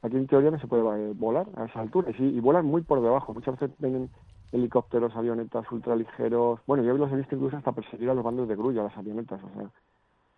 [0.00, 2.66] Aquí en teoría no se puede eh, volar a esa altura y, sí, y vuelan
[2.66, 3.34] muy por debajo.
[3.34, 4.10] Muchas veces vienen
[4.52, 6.60] helicópteros, avionetas ultraligeros.
[6.68, 9.40] Bueno, yo los he visto incluso hasta perseguir a los bandos de grulla, las avionetas.
[9.42, 9.68] O sea,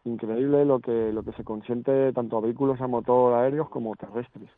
[0.05, 4.49] increíble lo que, lo que se consiente tanto a vehículos a motor aéreos como terrestres.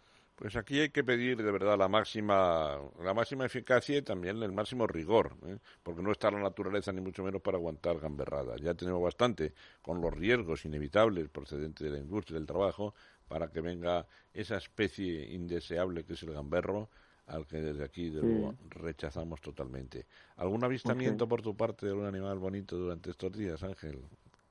[0.42, 4.50] Pues aquí hay que pedir de verdad la máxima, la máxima eficacia y también el
[4.50, 5.58] máximo rigor, ¿eh?
[5.84, 8.60] porque no está la naturaleza ni mucho menos para aguantar gamberradas.
[8.60, 12.92] Ya tenemos bastante con los riesgos inevitables procedentes de la industria del trabajo
[13.28, 16.88] para que venga esa especie indeseable que es el gamberro
[17.28, 20.06] al que desde aquí de luego rechazamos totalmente.
[20.38, 24.02] ¿Algún avistamiento por tu parte de un animal bonito durante estos días, Ángel?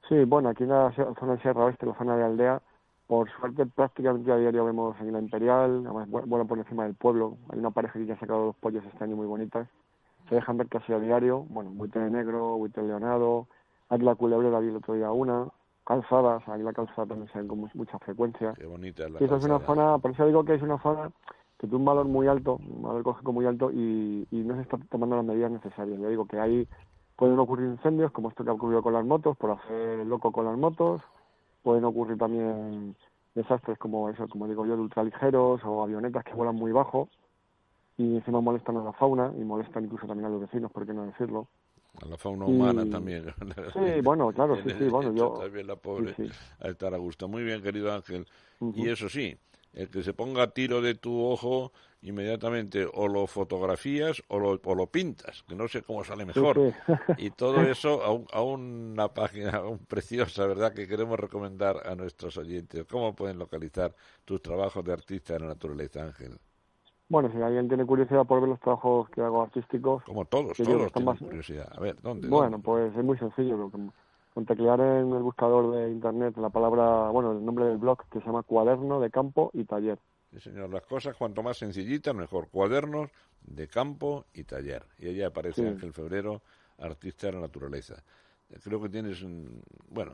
[0.07, 2.61] Sí, bueno, aquí en la zona de Sierra Oeste, la zona de Aldea,
[3.11, 7.35] por suerte prácticamente a diario vemos en la Imperial, además vuelan por encima del pueblo.
[7.49, 9.67] Hay una pareja que ha sacado dos pollos este año muy bonitas.
[10.29, 13.47] Se dejan ver casi a diario, bueno, buitre negro, buitre leonado,
[13.89, 15.49] águila culebrera vi el otro día una,
[15.85, 18.53] calzadas, la calzada también se ven con mucha frecuencia.
[18.53, 20.81] Qué bonita es la y eso es una zona, por eso digo que es una
[20.81, 21.11] zona
[21.57, 24.61] que tiene un valor muy alto, un valor ecológico muy alto y, y no se
[24.61, 25.99] está tomando las medidas necesarias.
[25.99, 26.65] Yo digo que ahí
[27.17, 30.45] pueden ocurrir incendios, como esto que ha ocurrido con las motos, por hacer loco con
[30.45, 31.01] las motos,
[31.63, 32.95] pueden ocurrir también
[33.35, 37.09] desastres como eso, como digo yo, de ultraligeros o avionetas que vuelan muy bajo
[37.97, 40.93] y encima molestan a la fauna y molestan incluso también a los vecinos, por qué
[40.93, 41.47] no decirlo.
[42.01, 43.25] A la fauna humana también.
[43.73, 45.33] Sí, bueno, claro, sí, sí, bueno, yo...
[45.39, 46.15] También la pobre
[46.59, 47.27] a estar a gusto.
[47.27, 48.25] Muy bien, querido Ángel.
[48.75, 49.37] Y eso sí,
[49.73, 54.59] el que se ponga a tiro de tu ojo inmediatamente o lo fotografías o lo,
[54.63, 56.73] o lo pintas, que no sé cómo sale mejor.
[57.17, 62.85] Y todo eso a, a, una página preciosa, ¿verdad?, que queremos recomendar a nuestros oyentes.
[62.85, 63.93] ¿Cómo pueden localizar
[64.25, 66.37] tus trabajos de artista en la naturaleza, Ángel?
[67.07, 70.01] Bueno, si alguien tiene curiosidad por ver los trabajos que hago artísticos...
[70.05, 71.67] Como todos, todos tienen curiosidad.
[71.75, 72.29] A ver, ¿dónde?
[72.29, 73.69] Bueno, pues es muy sencillo.
[74.33, 78.19] Con teclear en el buscador de Internet la palabra, bueno, el nombre del blog, que
[78.19, 79.99] se llama Cuaderno de Campo y Taller.
[80.31, 82.47] Sí, señor, las cosas cuanto más sencillitas, mejor.
[82.47, 83.09] Cuadernos
[83.41, 84.85] de campo y taller.
[84.97, 86.41] Y allí aparece Ángel Febrero,
[86.77, 88.01] artista de la naturaleza.
[88.63, 89.25] Creo que tienes,
[89.89, 90.13] bueno,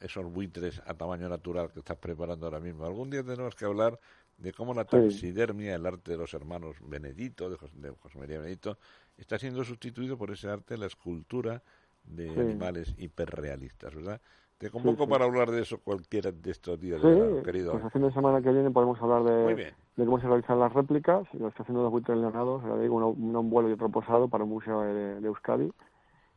[0.00, 2.84] esos buitres a tamaño natural que estás preparando ahora mismo.
[2.84, 3.98] Algún día tenemos que hablar
[4.38, 8.78] de cómo la taxidermia, el arte de los hermanos Benedito, de José, María Benedito,
[9.16, 11.62] está siendo sustituido por ese arte de la escultura
[12.04, 14.20] de animales hiperrealistas, ¿verdad?
[14.58, 17.00] Te convoco para hablar de eso cualquiera de estos días,
[17.44, 17.72] querido.
[17.72, 20.72] Pues el fin de semana que viene podemos hablar de, de cómo se realizan las
[20.72, 21.26] réplicas.
[21.34, 24.44] Lo está haciendo dos buitres leonados, digo, uno, uno, en vuelo y otro posado para
[24.44, 25.72] un museo de, de Euskadi.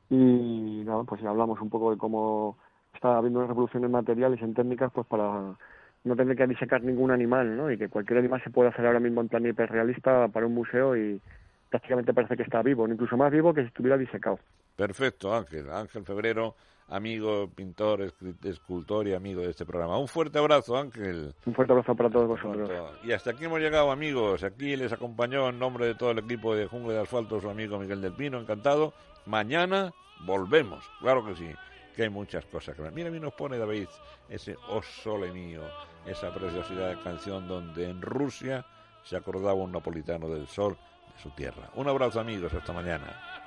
[0.09, 2.57] Y nada, pues ya hablamos un poco de cómo
[2.93, 5.55] está habiendo una revolución en materiales, en técnicas, pues para
[6.03, 7.71] no tener que disecar ningún animal, ¿no?
[7.71, 10.97] Y que cualquier animal se puede hacer ahora mismo en plan hiperrealista para un museo
[10.97, 11.21] y
[11.69, 14.39] prácticamente parece que está vivo, incluso más vivo que si estuviera disecado.
[14.77, 15.69] Perfecto, Ángel.
[15.69, 16.55] Ángel Febrero,
[16.87, 18.13] amigo, pintor,
[18.43, 19.97] escultor y amigo de este programa.
[19.97, 21.33] Un fuerte abrazo, Ángel.
[21.45, 22.69] Un fuerte abrazo para todos vosotros.
[23.03, 24.43] Y hasta aquí hemos llegado, amigos.
[24.43, 27.77] Aquí les acompañó en nombre de todo el equipo de Jungle de Asfalto su amigo
[27.77, 28.39] Miguel del Pino.
[28.39, 28.93] Encantado.
[29.25, 29.91] Mañana
[30.25, 30.85] volvemos.
[31.01, 31.53] Claro que sí
[31.97, 33.87] que hay muchas cosas que Mira, mí nos pone David
[34.29, 35.63] ese Oh Sole Mío,
[36.05, 38.63] esa preciosidad de canción donde en Rusia
[39.03, 40.77] se acordaba un napolitano del sol
[41.15, 41.71] de su tierra.
[41.73, 43.46] Un abrazo amigos, hasta mañana.